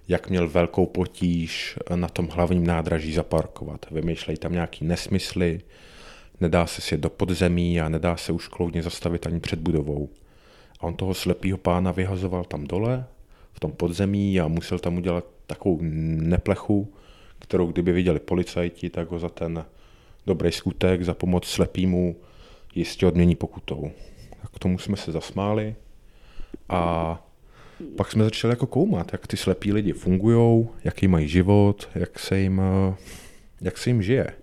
jak 0.07 0.29
měl 0.29 0.49
velkou 0.49 0.85
potíž 0.85 1.79
na 1.95 2.09
tom 2.09 2.27
hlavním 2.27 2.67
nádraží 2.67 3.13
zaparkovat. 3.13 3.85
Vymýšlej 3.91 4.38
tam 4.38 4.53
nějaký 4.53 4.85
nesmysly, 4.85 5.62
nedá 6.41 6.67
se 6.67 6.81
si 6.81 6.97
do 6.97 7.09
podzemí 7.09 7.81
a 7.81 7.89
nedá 7.89 8.17
se 8.17 8.31
už 8.31 8.47
kloudně 8.47 8.83
zastavit 8.83 9.27
ani 9.27 9.39
před 9.39 9.59
budovou. 9.59 10.09
A 10.79 10.83
on 10.83 10.95
toho 10.95 11.13
slepýho 11.13 11.57
pána 11.57 11.91
vyhazoval 11.91 12.43
tam 12.43 12.67
dole, 12.67 13.05
v 13.53 13.59
tom 13.59 13.71
podzemí 13.71 14.39
a 14.39 14.47
musel 14.47 14.79
tam 14.79 14.97
udělat 14.97 15.25
takovou 15.47 15.79
neplechu, 15.81 16.93
kterou 17.39 17.67
kdyby 17.67 17.91
viděli 17.91 18.19
policajti, 18.19 18.89
tak 18.89 19.12
ho 19.12 19.19
za 19.19 19.30
ten 19.30 19.65
dobrý 20.25 20.52
skutek, 20.52 21.04
za 21.04 21.13
pomoc 21.13 21.45
slepýmu 21.45 22.15
jistě 22.75 23.06
odmění 23.06 23.36
pokutou. 23.36 23.91
Tak 24.41 24.52
k 24.52 24.60
tomu 24.60 24.80
jsme 24.80 24.97
se 24.97 25.12
zasmáli 25.12 25.75
a 26.69 27.25
pak 27.97 28.12
jsme 28.12 28.23
začali 28.23 28.52
jako 28.52 28.67
koumat, 28.67 29.10
jak 29.12 29.28
ty 29.28 29.38
slepí 29.38 29.73
lidi 29.73 29.93
fungují, 29.93 30.67
jaký 30.84 31.08
mají 31.08 31.28
život, 31.28 31.89
jak 31.95 32.19
se 32.19 32.39
jim, 32.39 32.62
jak 33.62 33.78
se 33.78 33.89
jim 33.89 34.02
žije. 34.02 34.34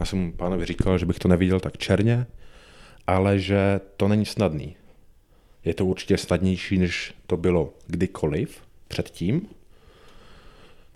Já 0.00 0.06
jsem 0.06 0.32
pánovi 0.32 0.64
říkal, 0.64 0.98
že 0.98 1.06
bych 1.06 1.18
to 1.18 1.28
neviděl 1.28 1.60
tak 1.60 1.78
černě, 1.78 2.26
ale 3.06 3.38
že 3.38 3.80
to 3.96 4.08
není 4.08 4.26
snadný. 4.26 4.76
Je 5.64 5.74
to 5.74 5.86
určitě 5.86 6.16
snadnější, 6.16 6.78
než 6.78 7.14
to 7.26 7.36
bylo 7.36 7.72
kdykoliv 7.86 8.62
předtím, 8.88 9.48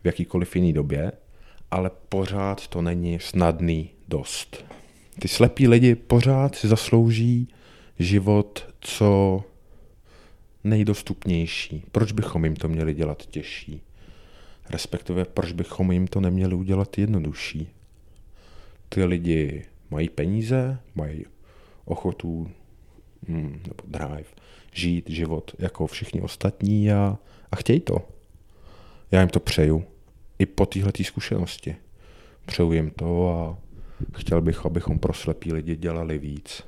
v 0.03 0.07
jakýkoliv 0.07 0.57
jiný 0.57 0.73
době, 0.73 1.13
ale 1.71 1.91
pořád 2.09 2.69
to 2.69 2.83
není 2.83 3.21
snadný 3.21 3.91
dost. 4.09 4.65
Ty 5.19 5.29
slepí 5.29 5.69
lidi 5.69 5.95
pořád 5.95 6.55
si 6.55 6.69
zaslouží 6.69 7.49
život 7.99 8.75
co 8.81 9.45
nejdostupnější. 10.65 11.85
Proč 11.93 12.13
bychom 12.13 12.45
jim 12.45 12.57
to 12.57 12.69
měli 12.69 12.95
dělat 12.95 13.27
těžší? 13.27 13.83
Respektive, 14.71 15.25
proč 15.25 15.53
bychom 15.53 15.93
jim 15.93 16.07
to 16.07 16.21
neměli 16.21 16.55
udělat 16.55 16.99
jednodušší. 16.99 17.69
Ty 18.89 19.05
lidi 19.05 19.65
mají 19.91 20.09
peníze, 20.09 20.79
mají 20.95 21.25
ochotu 21.85 22.51
hmm, 23.29 23.61
nebo 23.67 23.83
drive 23.87 24.29
žít 24.73 25.11
život 25.11 25.55
jako 25.59 25.87
všichni 25.87 26.21
ostatní 26.21 26.93
a, 26.93 27.19
a 27.53 27.57
chtějí 27.57 27.81
to. 27.81 28.18
Já 29.11 29.21
jim 29.21 29.29
to 29.29 29.41
přeju. 29.41 29.85
I 30.39 30.47
po 30.47 30.67
téhle 30.67 30.93
zkušenosti. 31.03 31.77
Přeju 32.47 32.73
jim 32.73 32.91
to 32.91 33.29
a 33.31 33.59
chtěl 34.19 34.41
bych, 34.41 34.67
abychom 34.67 34.99
pro 34.99 35.13
slepí 35.13 35.53
lidi 35.53 35.77
dělali 35.77 36.19
víc. 36.19 36.63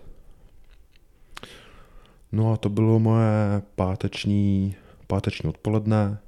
No 2.33 2.53
a 2.53 2.57
to 2.57 2.69
bylo 2.69 2.99
moje 2.99 3.63
páteční, 3.75 4.75
páteční 5.07 5.49
odpoledne. 5.49 6.19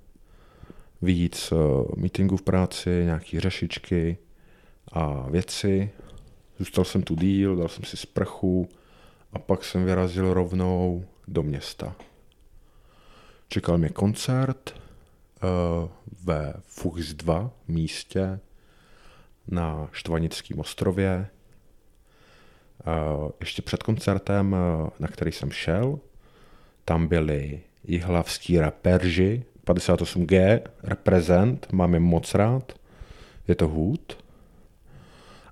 Víc 1.03 1.53
uh, 1.53 1.59
meetingů 1.97 2.37
v 2.37 2.43
práci, 2.43 2.91
nějaký 2.91 3.41
řešičky 3.41 4.17
a 4.93 5.27
věci. 5.31 5.91
Zůstal 6.59 6.85
jsem 6.85 7.03
tu 7.03 7.15
díl, 7.15 7.57
dal 7.57 7.69
jsem 7.69 7.85
si 7.85 7.97
sprchu 7.97 8.69
a 9.33 9.39
pak 9.39 9.65
jsem 9.65 9.85
vyrazil 9.85 10.35
rovnou 10.35 11.05
do 11.29 11.43
města. 11.43 11.97
Čekal 13.49 13.79
mě 13.79 13.89
koncert 13.89 14.83
ve 16.25 16.55
Fuchs 16.61 17.15
2 17.15 17.51
místě 17.69 18.41
na 19.49 19.89
Štvanickém 19.93 20.61
ostrově. 20.61 21.27
Uh, 22.87 23.31
ještě 23.41 23.63
před 23.63 23.83
koncertem, 23.83 24.53
uh, 24.53 24.89
na 24.99 25.09
který 25.09 25.33
jsem 25.33 25.51
šel, 25.51 25.99
tam 26.85 27.07
byli 27.07 27.61
jihlavský 27.85 28.59
raperži, 28.59 29.45
58G, 29.67 30.61
reprezent, 30.83 31.73
mám 31.73 31.95
je 31.95 32.01
moc 32.01 32.35
rád, 32.35 32.73
je 33.49 33.55
to 33.55 33.69
hůd. 33.69 34.25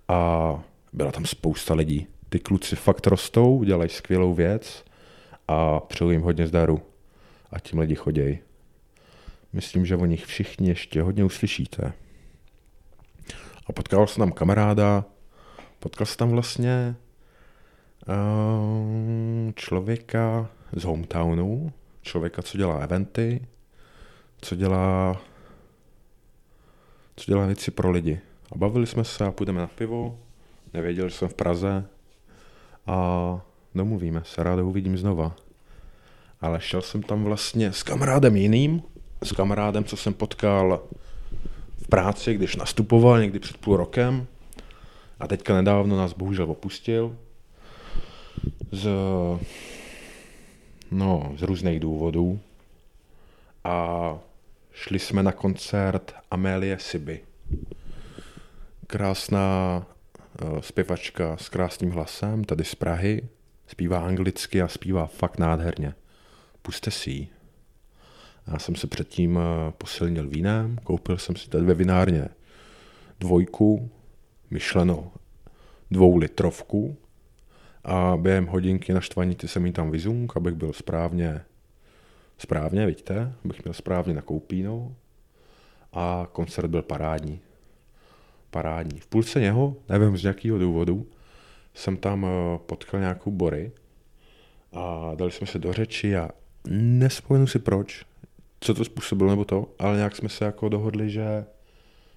A 0.09 0.63
byla 0.93 1.13
tam 1.13 1.27
spousta 1.27 1.75
lidí. 1.75 2.07
Ty 2.29 2.39
kluci 2.39 2.77
fakt 2.77 3.07
rostou, 3.07 3.65
dělají 3.65 3.91
skvělou 3.91 4.35
věc 4.35 4.85
a 5.49 5.81
přeju 5.81 6.11
jim 6.11 6.23
hodně 6.23 6.47
zdaru. 6.47 6.83
A 7.53 7.59
tím 7.59 7.79
lidi 7.79 7.95
chodějí. 7.95 8.39
Myslím, 9.53 9.87
že 9.87 9.97
o 9.97 10.07
nich 10.07 10.27
všichni 10.27 10.69
ještě 10.69 11.03
hodně 11.03 11.25
uslyšíte. 11.25 11.93
A 13.67 13.73
potkal 13.73 14.07
jsem 14.07 14.21
tam 14.21 14.33
kamaráda, 14.33 15.05
potkal 15.79 16.07
jsem 16.07 16.17
tam 16.17 16.31
vlastně 16.31 16.97
uh, 18.09 19.53
člověka 19.55 20.51
z 20.73 20.85
hometownu, 20.85 21.73
člověka, 22.03 22.43
co 22.43 22.59
dělá 22.59 22.79
eventy, 22.79 23.47
co 24.41 24.57
dělá, 24.57 25.21
co 27.17 27.31
dělá 27.31 27.47
věci 27.47 27.71
pro 27.71 27.91
lidi. 27.91 28.21
A 28.53 28.59
bavili 28.59 28.87
jsme 28.87 29.05
se 29.05 29.25
a 29.25 29.33
půjdeme 29.33 29.61
na 29.61 29.67
pivo, 29.67 30.19
nevěděl, 30.75 31.11
jsem 31.11 31.29
v 31.29 31.35
Praze 31.35 31.85
a 32.87 33.41
domluvíme 33.75 34.23
se, 34.25 34.43
rád 34.43 34.61
uvidím 34.61 34.99
znova. 34.99 35.37
Ale 36.41 36.61
šel 36.61 36.83
jsem 36.83 37.03
tam 37.03 37.25
vlastně 37.25 37.73
s 37.73 37.83
kamarádem 37.83 38.37
jiným, 38.37 38.83
s 39.25 39.33
kamarádem, 39.33 39.85
co 39.85 39.97
jsem 39.97 40.15
potkal 40.15 40.83
v 41.83 41.89
práci, 41.89 42.35
když 42.35 42.57
nastupoval 42.57 43.21
někdy 43.21 43.39
před 43.39 43.57
půl 43.57 43.77
rokem 43.77 44.27
a 45.21 45.27
teďka 45.27 45.55
nedávno 45.55 45.97
nás 45.97 46.13
bohužel 46.13 46.51
opustil 46.51 47.17
z, 48.73 48.89
no, 50.91 51.33
z 51.37 51.43
různých 51.43 51.81
důvodů 51.81 52.41
a 53.65 54.19
šli 54.73 54.99
jsme 54.99 55.23
na 55.23 55.33
koncert 55.33 56.15
Amélie 56.31 56.79
Siby. 56.79 57.21
Krásná 58.87 59.83
uh, 60.43 60.61
zpěvačka 60.61 61.37
s 61.37 61.49
krásným 61.49 61.91
hlasem, 61.91 62.45
tady 62.45 62.65
z 62.65 62.75
Prahy, 62.75 63.29
zpívá 63.67 64.07
anglicky 64.07 64.63
a 64.63 64.69
zpívá 64.69 65.07
fakt 65.07 65.39
nádherně. 65.39 65.95
Puste 66.63 66.91
si 66.91 67.11
ji. 67.11 67.40
Já 68.51 68.59
jsem 68.59 68.75
se 68.75 68.87
předtím 68.87 69.39
eh, 69.39 69.73
posilnil 69.79 70.29
vínem, 70.29 70.79
koupil 70.85 71.19
jsem 71.19 71.37
si 71.37 71.49
tady 71.49 71.65
ve 71.65 71.75
vinárně 71.75 72.29
dvojku, 73.21 73.91
myšleno 74.51 75.13
dvou 75.91 76.17
litrovku 76.17 76.97
a 77.85 78.17
během 78.17 78.47
hodinky 78.47 78.93
na 78.93 79.01
štvanity 79.01 79.49
jsem 79.49 79.67
ji 79.67 79.73
tam 79.73 79.91
vyzung, 79.91 80.37
abych 80.37 80.55
byl 80.55 80.73
správně, 80.73 81.41
správně, 82.39 82.87
vidíte, 82.87 83.33
abych 83.45 83.65
měl 83.65 83.75
správně 83.75 84.15
na 84.15 84.23
koupíno 84.23 84.95
a 85.93 86.29
koncert 86.33 86.69
byl 86.69 86.83
parádní. 86.83 87.41
Parádní. 88.51 89.01
V 89.01 89.07
půlce 89.07 89.41
něho, 89.41 89.77
nevím 89.89 90.17
z 90.17 90.25
jakého 90.25 90.59
důvodu, 90.59 91.07
jsem 91.75 91.97
tam 91.97 92.27
eh, 92.27 92.59
potkal 92.67 93.01
nějakou 93.01 93.31
bory 93.31 93.73
a 94.73 95.13
dali 95.15 95.31
jsme 95.31 95.47
se 95.47 95.59
do 95.59 95.73
řeči 95.73 96.17
a 96.17 96.31
nespomenu 96.69 97.47
si 97.47 97.59
proč, 97.59 98.05
co 98.61 98.75
to 98.75 98.85
způsobilo 98.85 99.31
nebo 99.31 99.45
to, 99.45 99.75
ale 99.79 99.97
nějak 99.97 100.17
jsme 100.17 100.29
se 100.29 100.45
jako 100.45 100.69
dohodli, 100.69 101.11
že 101.11 101.45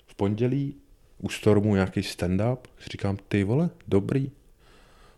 v 0.05 0.15
pondělí 0.15 0.75
u 1.17 1.29
Stormu 1.29 1.75
nějaký 1.75 2.01
stand-up, 2.01 2.57
říkám, 2.91 3.17
ty 3.27 3.43
vole, 3.43 3.69
dobrý. 3.87 4.31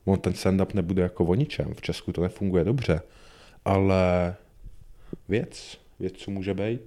On 0.06 0.20
ten 0.20 0.34
stand-up 0.34 0.74
nebude 0.74 1.02
jako 1.04 1.26
o 1.26 1.36
ničem, 1.36 1.74
v 1.74 1.82
Česku 1.82 2.12
to 2.12 2.22
nefunguje 2.22 2.64
dobře, 2.64 3.02
ale 3.66 4.36
věc, 5.30 5.80
věc, 6.00 6.14
co 6.18 6.32
může 6.32 6.54
být, 6.54 6.82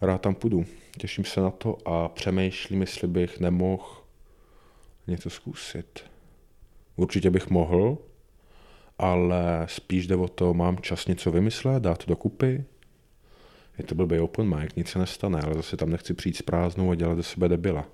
rád 0.00 0.20
tam 0.20 0.34
půjdu. 0.34 0.64
Těším 0.98 1.24
se 1.24 1.40
na 1.40 1.50
to 1.50 1.88
a 1.88 2.08
přemýšlím, 2.08 2.80
jestli 2.80 3.08
bych 3.08 3.40
nemohl 3.40 4.02
něco 5.06 5.30
zkusit. 5.30 6.00
Určitě 6.96 7.30
bych 7.30 7.50
mohl, 7.50 7.98
ale 8.98 9.66
spíš 9.68 10.06
jde 10.06 10.16
o 10.16 10.28
to, 10.28 10.54
mám 10.54 10.78
čas 10.78 11.06
něco 11.06 11.30
vymyslet, 11.30 11.82
dát 11.82 11.98
to 11.98 12.06
dokupy. 12.06 12.64
Je 13.80 13.86
to 13.86 13.94
blbý 13.94 14.18
open 14.18 14.56
mic, 14.56 14.74
nic 14.76 14.88
se 14.88 14.98
nestane, 14.98 15.40
ale 15.40 15.54
zase 15.54 15.76
tam 15.76 15.90
nechci 15.90 16.14
přijít 16.14 16.36
s 16.36 16.42
prázdnou 16.42 16.90
a 16.90 16.94
dělat 16.94 17.16
ze 17.16 17.22
sebe 17.22 17.48
debila. 17.48 17.88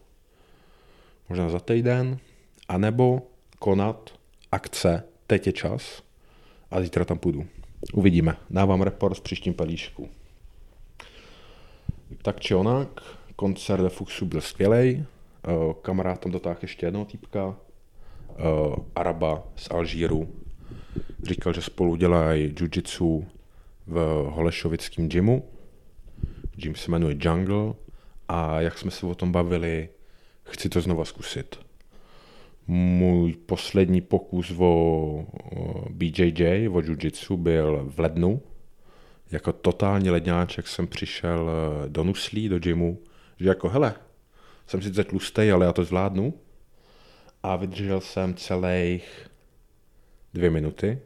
Možná 1.29 1.49
za 1.49 1.61
týden, 1.61 2.19
anebo 2.69 3.23
konat 3.59 4.11
akce, 4.53 5.05
teď 5.27 5.47
je 5.47 5.53
čas 5.53 6.03
a 6.71 6.83
zítra 6.83 7.05
tam 7.05 7.19
půjdu. 7.19 7.47
Uvidíme. 7.93 8.37
Dávám 8.51 8.83
report 8.83 9.17
s 9.17 9.21
příštím 9.21 9.55
pelíšku. 9.55 10.09
Tak 12.23 12.41
či 12.41 12.55
onak, 12.55 13.03
koncert 13.37 13.83
ve 13.83 13.89
Fuchsu 13.89 14.27
byl 14.27 14.41
skvělý. 14.41 15.05
Eh, 15.05 15.75
kamarád 15.83 16.21
tam 16.21 16.33
dotáhl 16.33 16.59
ještě 16.63 16.87
jednoho 16.87 17.05
týpka, 17.05 17.47
uh, 17.47 18.75
Araba 18.95 19.43
z 19.57 19.71
Alžíru. 19.71 20.29
Říkal, 21.23 21.53
že 21.53 21.63
spolu 21.63 21.97
dělají 21.97 22.49
jiu-jitsu 22.49 23.25
v 23.87 24.27
Holešovickém 24.31 25.09
gymu. 25.09 25.45
Gym 26.57 26.75
se 26.75 26.91
jmenuje 26.91 27.17
Jungle 27.21 27.75
a 28.29 28.61
jak 28.61 28.79
jsme 28.79 28.91
se 28.91 29.07
o 29.07 29.15
tom 29.15 29.33
bavili, 29.33 29.89
chci 30.45 30.69
to 30.69 30.81
znova 30.81 31.05
zkusit. 31.05 31.59
Můj 32.67 33.33
poslední 33.33 34.01
pokus 34.01 34.53
o 34.59 35.27
BJJ, 35.91 36.69
o 36.69 36.81
jiu-jitsu, 36.81 37.37
byl 37.37 37.85
v 37.95 38.01
lednu. 38.01 38.43
Jako 39.31 39.53
totální 39.53 40.11
ledňáček 40.11 40.69
jsem 40.69 40.87
přišel 40.87 41.51
eh, 41.51 41.89
do 41.89 42.05
Nuslí, 42.05 42.49
do 42.49 42.59
gymu, 42.59 42.99
že 43.41 43.49
jako 43.49 43.69
hele, 43.69 43.95
jsem 44.67 44.83
sice 44.83 45.05
tlustý, 45.05 45.51
ale 45.51 45.67
já 45.67 45.73
to 45.73 45.85
zvládnu 45.85 46.35
a 47.43 47.57
vydržel 47.57 48.01
jsem 48.01 48.35
celých 48.35 49.31
dvě 50.35 50.51
minuty, 50.51 50.99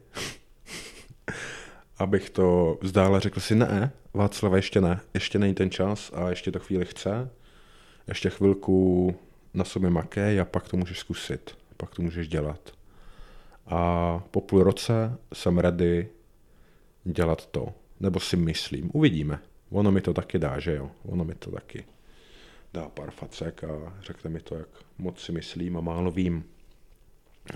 abych 1.97 2.29
to 2.29 2.77
vzdále 2.81 3.19
řekl 3.19 3.39
si 3.39 3.55
ne, 3.55 3.91
Václav, 4.13 4.53
ještě 4.53 4.81
ne, 4.81 4.99
ještě 5.13 5.39
není 5.39 5.53
ten 5.53 5.71
čas 5.71 6.11
a 6.13 6.29
ještě 6.29 6.51
to 6.51 6.59
chvíli 6.59 6.85
chce, 6.85 7.29
ještě 8.07 8.29
chvilku 8.29 9.15
na 9.53 9.63
sobě 9.63 9.89
makej 9.89 10.41
a 10.41 10.45
pak 10.45 10.67
to 10.67 10.77
můžeš 10.77 10.99
zkusit, 10.99 11.57
pak 11.77 11.95
to 11.95 12.01
můžeš 12.01 12.27
dělat. 12.27 12.71
A 13.67 14.23
po 14.31 14.41
půl 14.41 14.63
roce 14.63 15.17
jsem 15.33 15.57
ready 15.57 16.09
dělat 17.03 17.45
to, 17.45 17.73
nebo 17.99 18.19
si 18.19 18.37
myslím, 18.37 18.91
uvidíme. 18.93 19.39
Ono 19.69 19.91
mi 19.91 20.01
to 20.01 20.13
taky 20.13 20.39
dá, 20.39 20.59
že 20.59 20.75
jo, 20.75 20.91
ono 21.03 21.23
mi 21.23 21.35
to 21.35 21.51
taky 21.51 21.85
dá 22.73 22.89
pár 22.89 23.11
facek 23.11 23.63
a 23.63 23.93
řekne 24.01 24.29
mi 24.29 24.39
to, 24.39 24.55
jak 24.55 24.67
moc 24.97 25.19
si 25.19 25.31
myslím 25.31 25.77
a 25.77 25.81
málo 25.81 26.11
vím. 26.11 26.43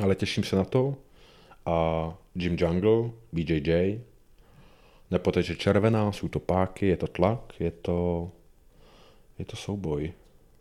Ale 0.03 0.15
těším 0.15 0.43
se 0.43 0.55
na 0.55 0.63
to 0.63 0.97
a 1.65 2.17
Jim 2.35 2.57
Jungle, 2.59 3.11
BJJ, 3.31 4.01
nepoteče 5.11 5.55
červená, 5.55 6.11
jsou 6.11 6.27
to 6.27 6.39
páky, 6.39 6.87
je 6.87 6.97
to 6.97 7.07
tlak, 7.07 7.53
je 7.59 7.71
to, 7.71 8.31
je 9.39 9.45
to 9.45 9.55
souboj, 9.55 10.03
je 10.03 10.13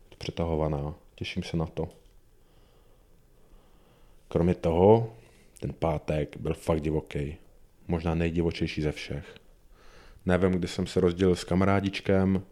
to 0.09 0.16
přetahovaná, 0.18 0.94
těším 1.14 1.42
se 1.42 1.57
na 1.57 1.66
to. 1.66 1.88
Kromě 4.28 4.54
toho, 4.54 5.14
ten 5.61 5.72
pátek 5.72 6.37
byl 6.37 6.54
fakt 6.54 6.80
divoký. 6.80 7.37
Možná 7.88 8.14
nejdivočejší 8.14 8.83
ze 8.83 8.92
všech. 8.92 9.35
Nevím, 10.26 10.52
kdy 10.52 10.68
jsem 10.68 10.87
se 10.87 11.00
rozdělil 11.00 11.37
s 11.37 11.44
kamarádičkem, 11.44 12.42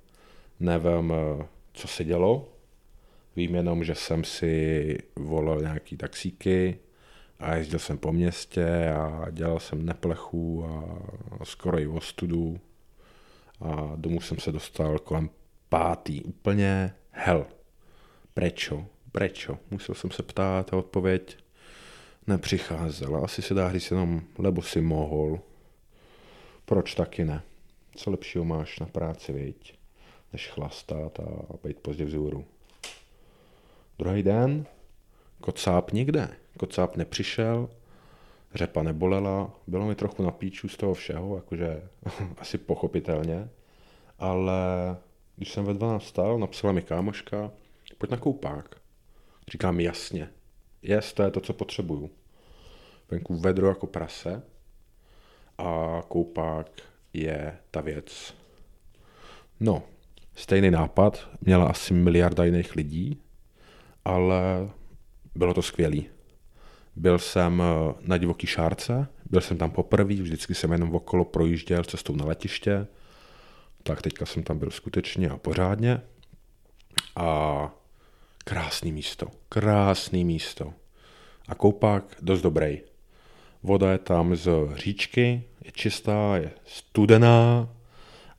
nevím, 0.61 1.15
co 1.73 1.89
se 1.89 2.05
dělo. 2.05 2.49
Vím 3.37 3.55
jenom, 3.55 3.85
že 3.85 3.95
jsem 3.95 4.25
si 4.25 4.99
volal 5.17 5.61
nějaký 5.61 5.97
taxíky 5.97 6.79
a 7.39 7.55
jezdil 7.55 7.79
jsem 7.79 7.99
po 7.99 8.13
městě 8.13 8.89
a 8.89 9.31
dělal 9.31 9.61
jsem 9.61 9.87
neplechu 9.87 10.65
a 10.65 11.45
skoro 11.45 11.81
i 11.81 11.87
ostudu. 11.87 12.61
A 13.61 13.93
domů 13.97 14.21
jsem 14.21 14.39
se 14.39 14.53
dostal 14.53 14.99
kolem 14.99 15.31
pátý. 15.69 16.23
Úplně 16.23 16.95
hell. 17.11 17.47
Prečo? 18.35 18.87
Prečo? 19.13 19.59
Musel 19.71 19.95
jsem 19.95 20.11
se 20.11 20.23
ptát 20.23 20.73
a 20.73 20.77
odpověď 20.77 21.39
nepřicházela. 22.27 23.25
Asi 23.25 23.43
se 23.43 23.55
dá 23.55 23.73
říct 23.73 23.91
jenom, 23.91 24.23
lebo 24.39 24.63
si 24.63 24.81
mohl. 24.81 25.41
Proč 26.65 26.95
taky 26.95 27.25
ne? 27.25 27.43
Co 27.97 28.11
lepšího 28.11 28.45
máš 28.45 28.79
na 28.79 28.87
práci, 28.87 29.33
viď? 29.33 29.79
Než 30.33 30.49
chlastat 30.49 31.21
a 31.21 31.57
být 31.65 31.81
pozdě 31.81 32.05
vzhůru. 32.05 32.45
Druhý 33.99 34.23
den, 34.23 34.67
kocáp 35.41 35.93
nikde. 35.93 36.29
Kocáp 36.59 36.97
nepřišel, 36.97 37.69
řepa 38.55 38.83
nebolela, 38.83 39.51
bylo 39.67 39.87
mi 39.87 39.95
trochu 39.95 40.23
na 40.23 40.31
píču 40.31 40.69
z 40.69 40.77
toho 40.77 40.95
všeho, 40.95 41.37
jakože 41.37 41.89
asi 42.39 42.59
pochopitelně, 42.59 43.49
ale 44.19 44.97
když 45.37 45.53
jsem 45.53 45.65
ve 45.65 45.75
12 45.75 46.05
stál, 46.05 46.39
napsala 46.39 46.73
mi 46.73 46.83
kámoška, 46.83 47.51
pojď 47.99 48.11
na 48.11 48.17
koupák. 48.17 48.77
Říkám 49.51 49.81
jasně, 49.81 50.29
jest, 50.83 51.13
to 51.13 51.23
je 51.23 51.31
to, 51.31 51.41
co 51.41 51.53
potřebuju. 51.53 52.11
Venku 53.11 53.37
vedro 53.37 53.69
jako 53.69 53.87
prase 53.87 54.43
a 55.59 56.01
koupák 56.09 56.71
je 57.13 57.59
ta 57.71 57.81
věc. 57.81 58.35
No, 59.61 59.83
stejný 60.35 60.71
nápad 60.71 61.29
měla 61.41 61.67
asi 61.67 61.95
miliarda 61.95 62.45
jiných 62.45 62.77
lidí, 62.77 63.23
ale 64.05 64.71
bylo 65.35 65.55
to 65.55 65.63
skvělý. 65.63 66.09
Byl 66.97 67.19
jsem 67.19 67.63
eh, 67.63 67.95
na 68.01 68.17
divoký 68.17 68.47
šárce, 68.47 69.09
byl 69.31 69.41
jsem 69.41 69.59
tam 69.59 69.71
poprvé, 69.71 70.15
vždycky 70.15 70.55
jsem 70.55 70.73
jenom 70.73 70.95
okolo 70.95 71.25
projížděl 71.25 71.85
cestou 71.85 72.17
na 72.17 72.25
letiště, 72.25 72.87
tak 73.83 74.03
teďka 74.03 74.27
jsem 74.27 74.43
tam 74.43 74.59
byl 74.59 74.71
skutečně 74.71 75.31
a 75.31 75.37
pořádně. 75.37 76.01
A 77.17 77.71
krásný 78.45 78.93
místo, 78.93 79.27
krásný 79.49 80.25
místo. 80.25 80.75
A 81.49 81.55
koupák 81.55 82.17
dost 82.23 82.43
dobrý. 82.43 82.81
Voda 83.63 83.93
je 83.93 83.99
tam 83.99 84.37
z 84.37 84.51
říčky, 84.75 85.43
je 85.65 85.73
čistá, 85.73 86.37
je 86.37 86.51
studená 86.65 87.69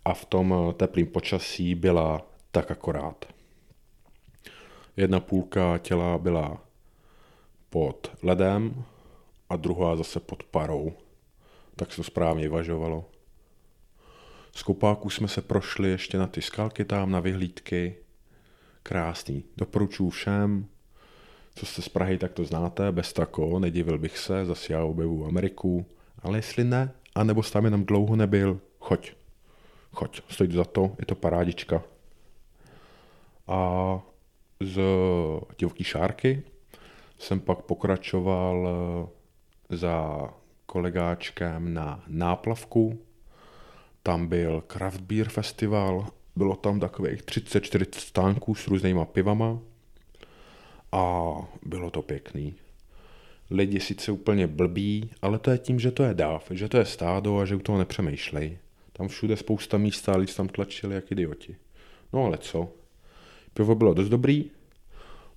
a 0.06 0.14
v 0.14 0.26
tom 0.26 0.54
eh, 0.54 0.74
teplém 0.74 1.08
počasí 1.08 1.76
byla 1.76 2.22
tak 2.52 2.72
akorát. 2.72 3.26
Jedna 4.98 5.20
půlka 5.20 5.78
těla 5.78 6.18
byla 6.18 6.62
pod 7.74 8.12
ledem 8.24 8.84
a 9.50 9.56
druhá 9.56 9.96
zase 9.96 10.20
pod 10.20 10.44
parou. 10.44 10.94
Tak 11.76 11.92
se 11.92 11.96
to 11.96 12.04
správně 12.04 12.44
vyvažovalo. 12.44 13.06
Z 14.56 14.64
kopáků 14.64 15.10
jsme 15.10 15.28
se 15.28 15.42
prošli 15.42 15.90
ještě 15.90 16.18
na 16.18 16.28
ty 16.28 16.42
skalky 16.42 16.86
tam, 16.86 17.12
na 17.12 17.20
vyhlídky. 17.20 17.96
Krásný. 18.84 19.44
Doporučuji 19.58 20.10
všem, 20.10 20.66
co 21.56 21.66
jste 21.66 21.82
z 21.82 21.90
Prahy, 21.90 22.18
tak 22.18 22.34
to 22.34 22.46
znáte, 22.46 22.92
bez 22.92 23.14
tako, 23.14 23.60
nedivil 23.60 23.98
bych 23.98 24.18
se, 24.18 24.46
zase 24.46 24.74
já 24.74 24.84
objevu 24.84 25.26
Ameriku, 25.26 25.86
ale 26.20 26.38
jestli 26.38 26.64
ne, 26.64 26.92
anebo 27.16 27.44
tam 27.44 27.66
jenom 27.66 27.86
dlouho 27.86 28.16
nebyl, 28.16 28.60
choď. 28.80 29.12
Choď, 29.92 30.22
stojí 30.30 30.52
za 30.52 30.66
to, 30.66 30.96
je 31.00 31.06
to 31.06 31.16
parádička. 31.16 31.84
A 33.48 34.00
z 34.60 34.82
divoký 35.58 35.84
šárky 35.84 36.44
jsem 37.24 37.40
pak 37.40 37.62
pokračoval 37.62 38.70
eh, 38.70 39.76
za 39.76 40.20
kolegáčkem 40.66 41.74
na 41.74 42.04
náplavku. 42.08 43.00
Tam 44.04 44.28
byl 44.28 44.64
Craft 44.72 45.02
Beer 45.02 45.30
Festival, 45.30 46.08
bylo 46.36 46.56
tam 46.56 46.80
takových 46.80 47.24
30-40 47.24 47.88
stánků 47.98 48.56
s 48.56 48.68
různýma 48.68 49.06
pivama 49.06 49.60
a 50.92 51.34
bylo 51.66 51.92
to 51.92 52.02
pěkný. 52.02 52.56
Lidi 53.52 53.80
sice 53.80 54.12
úplně 54.12 54.48
blbí, 54.48 55.10
ale 55.22 55.40
to 55.40 55.52
je 55.52 55.58
tím, 55.58 55.80
že 55.80 55.92
to 55.92 56.04
je 56.04 56.14
dáv, 56.14 56.48
že 56.52 56.70
to 56.70 56.78
je 56.78 56.86
stádo 56.86 57.38
a 57.38 57.46
že 57.46 57.56
u 57.56 57.60
toho 57.60 57.78
nepřemýšlej. 57.78 58.58
Tam 58.94 59.08
všude 59.08 59.38
spousta 59.38 59.78
místa 59.78 60.18
lidi 60.18 60.34
tam 60.34 60.48
tlačili 60.48 60.96
jak 60.96 61.12
idioti. 61.12 61.56
No 62.14 62.26
ale 62.26 62.38
co? 62.38 62.70
Pivo 63.54 63.76
bylo 63.76 63.94
dost 63.94 64.10
dobrý, 64.10 64.52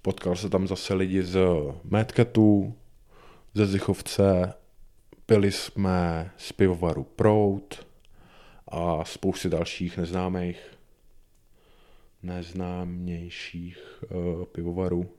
potkal 0.06 0.36
se 0.36 0.48
tam 0.50 0.68
zase 0.68 0.94
lidi 0.94 1.22
z 1.22 1.38
Medcatu, 1.84 2.74
ze 3.54 3.66
Zichovce, 3.66 4.54
pili 5.26 5.52
jsme 5.52 6.30
z 6.36 6.52
pivovaru 6.52 7.04
Prout 7.04 7.86
a 8.68 9.04
spousty 9.04 9.48
dalších 9.48 9.98
neznámých, 9.98 10.78
neznámějších 12.22 14.04
uh, 14.10 14.44
pivovarů. 14.44 15.10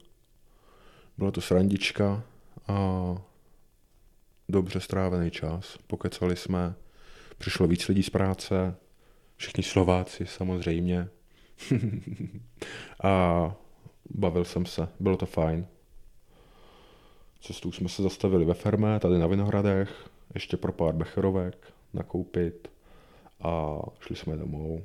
Byla 1.18 1.32
to 1.32 1.42
srandička 1.42 2.24
a 2.68 2.78
dobře 4.50 4.80
strávený 4.80 5.32
čas. 5.32 5.78
Pokecali 5.88 6.36
jsme, 6.36 6.76
přišlo 7.38 7.68
víc 7.68 7.88
lidí 7.88 8.04
z 8.04 8.10
práce, 8.10 8.76
všichni 9.36 9.64
Slováci 9.64 10.26
samozřejmě. 10.26 11.08
a 13.04 13.56
bavil 14.10 14.46
jsem 14.46 14.66
se, 14.66 14.88
bylo 15.00 15.18
to 15.18 15.26
fajn. 15.26 15.68
Cestou 17.42 17.72
jsme 17.72 17.90
se 17.90 18.04
zastavili 18.04 18.46
ve 18.46 18.54
fermě, 18.54 19.00
tady 19.00 19.20
na 19.20 19.28
Vinohradech, 19.28 20.10
ještě 20.34 20.58
pro 20.58 20.72
pár 20.72 20.96
becherovek 20.96 21.74
nakoupit 21.94 22.68
a 23.42 23.80
šli 24.00 24.16
jsme 24.16 24.38
domů. 24.38 24.84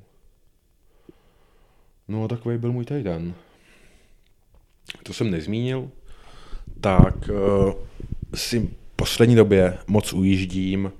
No 2.08 2.24
a 2.24 2.28
takový 2.28 2.58
byl 2.58 2.72
můj 2.72 2.84
týden. 2.84 3.34
To 5.02 5.12
jsem 5.12 5.30
nezmínil, 5.30 5.90
tak 6.80 7.14
uh, 7.28 7.72
si 8.34 8.70
poslední 8.96 9.34
době 9.34 9.78
moc 9.86 10.12
ujíždím 10.12 10.92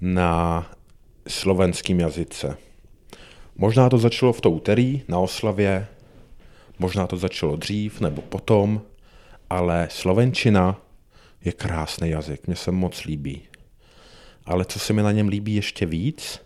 na 0.00 0.70
slovenským 1.28 2.00
jazyce. 2.00 2.56
Možná 3.56 3.88
to 3.88 3.98
začalo 3.98 4.32
v 4.32 4.40
to 4.40 4.50
úterý 4.50 5.02
na 5.08 5.18
oslavě, 5.18 5.86
možná 6.80 7.06
to 7.06 7.16
začalo 7.16 7.56
dřív 7.56 8.00
nebo 8.00 8.22
potom, 8.22 8.82
ale 9.50 9.88
slovenčina 9.90 10.80
je 11.44 11.52
krásný 11.52 12.10
jazyk, 12.10 12.46
mně 12.46 12.56
se 12.56 12.70
moc 12.70 13.04
líbí. 13.04 13.42
Ale 14.46 14.64
co 14.64 14.78
se 14.78 14.92
mi 14.92 15.02
na 15.02 15.12
něm 15.12 15.28
líbí 15.28 15.54
ještě 15.54 15.86
víc, 15.86 16.40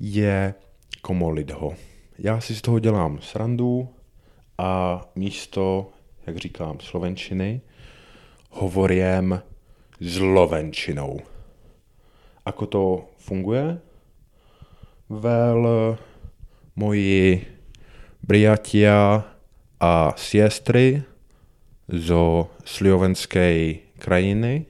je 0.00 0.54
komolidho. 1.02 1.74
Já 2.18 2.40
si 2.40 2.54
z 2.54 2.62
toho 2.62 2.78
dělám 2.78 3.18
srandu 3.22 3.88
a 4.58 5.02
místo, 5.14 5.90
jak 6.26 6.36
říkám, 6.36 6.80
slovenčiny, 6.80 7.60
hovorím 8.50 9.42
zlovenčinou. 10.00 11.20
Ako 12.44 12.66
to 12.66 13.04
funguje? 13.16 13.80
Vel, 15.08 15.98
moji 16.76 17.55
briatia 18.26 19.24
a 19.80 20.12
siestry 20.16 21.02
zo 21.86 22.50
slovenskej 22.66 23.78
krajiny 23.98 24.66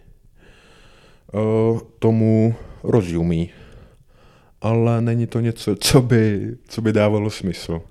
tomu 1.98 2.54
rozumí. 2.84 3.50
Ale 4.60 5.00
není 5.00 5.26
to 5.26 5.40
něco, 5.40 5.76
co 5.76 6.02
by, 6.02 6.56
co 6.68 6.82
by 6.82 6.92
dávalo 6.92 7.30
smysl. 7.30 7.82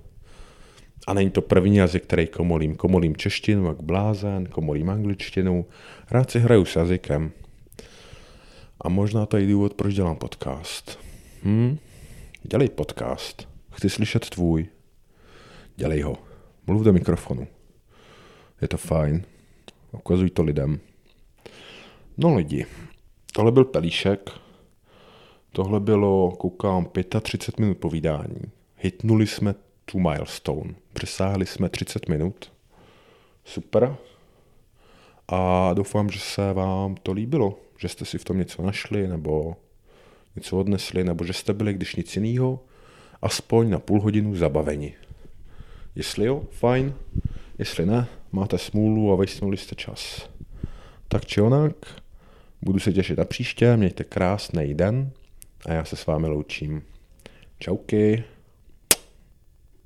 A 1.06 1.14
není 1.14 1.30
to 1.30 1.42
první 1.42 1.76
jazyk, 1.76 2.02
který 2.02 2.26
komolím. 2.26 2.76
Komolím 2.76 3.16
češtinu 3.16 3.66
jak 3.66 3.82
blázen, 3.82 4.46
komolím 4.46 4.90
angličtinu. 4.90 5.66
Rád 6.10 6.30
si 6.30 6.38
hraju 6.40 6.64
s 6.64 6.76
jazykem. 6.76 7.30
A 8.80 8.88
možná 8.88 9.26
to 9.26 9.36
je 9.36 9.46
důvod, 9.46 9.74
proč 9.74 9.94
dělám 9.94 10.16
podcast. 10.16 10.98
Hm? 11.42 11.78
Dělej 12.42 12.68
podcast. 12.68 13.48
Chci 13.70 13.90
slyšet 13.90 14.30
tvůj. 14.30 14.75
Dělej 15.76 16.00
ho. 16.00 16.16
Mluv 16.66 16.82
do 16.82 16.92
mikrofonu. 16.92 17.46
Je 18.62 18.68
to 18.68 18.76
fajn. 18.76 19.24
Ukazuj 19.92 20.30
to 20.30 20.42
lidem. 20.42 20.80
No 22.16 22.34
lidi, 22.34 22.66
tohle 23.32 23.52
byl 23.52 23.64
Pelíšek. 23.64 24.30
Tohle 25.52 25.80
bylo, 25.80 26.30
koukám, 26.30 26.88
35 27.22 27.58
minut 27.60 27.78
povídání. 27.78 28.40
Hitnuli 28.76 29.26
jsme 29.26 29.54
tu 29.84 29.98
milestone. 29.98 30.74
Přesáhli 30.92 31.46
jsme 31.46 31.68
30 31.68 32.08
minut. 32.08 32.52
Super. 33.44 33.96
A 35.28 35.70
doufám, 35.74 36.10
že 36.10 36.20
se 36.20 36.52
vám 36.52 36.94
to 36.94 37.12
líbilo, 37.12 37.58
že 37.78 37.88
jste 37.88 38.04
si 38.04 38.18
v 38.18 38.24
tom 38.24 38.38
něco 38.38 38.62
našli, 38.62 39.08
nebo 39.08 39.56
něco 40.36 40.58
odnesli, 40.58 41.04
nebo 41.04 41.24
že 41.24 41.32
jste 41.32 41.52
byli 41.54 41.74
když 41.74 41.96
nic 41.96 42.16
jiného. 42.16 42.60
aspoň 43.22 43.70
na 43.70 43.78
půl 43.78 44.00
hodinu 44.00 44.36
zabaveni. 44.36 44.94
Jestli 45.96 46.26
jo, 46.26 46.44
fajn. 46.50 46.94
Jestli 47.58 47.86
ne, 47.86 48.06
máte 48.32 48.58
smůlu 48.58 49.12
a 49.12 49.16
vysnuli 49.16 49.56
jste 49.56 49.74
čas. 49.74 50.30
Tak 51.08 51.26
či 51.26 51.40
onak, 51.40 51.72
budu 52.62 52.78
se 52.78 52.92
těšit 52.92 53.18
na 53.18 53.24
příště, 53.24 53.76
mějte 53.76 54.04
krásný 54.04 54.74
den 54.74 55.10
a 55.66 55.72
já 55.72 55.84
se 55.84 55.96
s 55.96 56.06
vámi 56.06 56.26
loučím. 56.26 56.82
Čauky. 57.58 58.24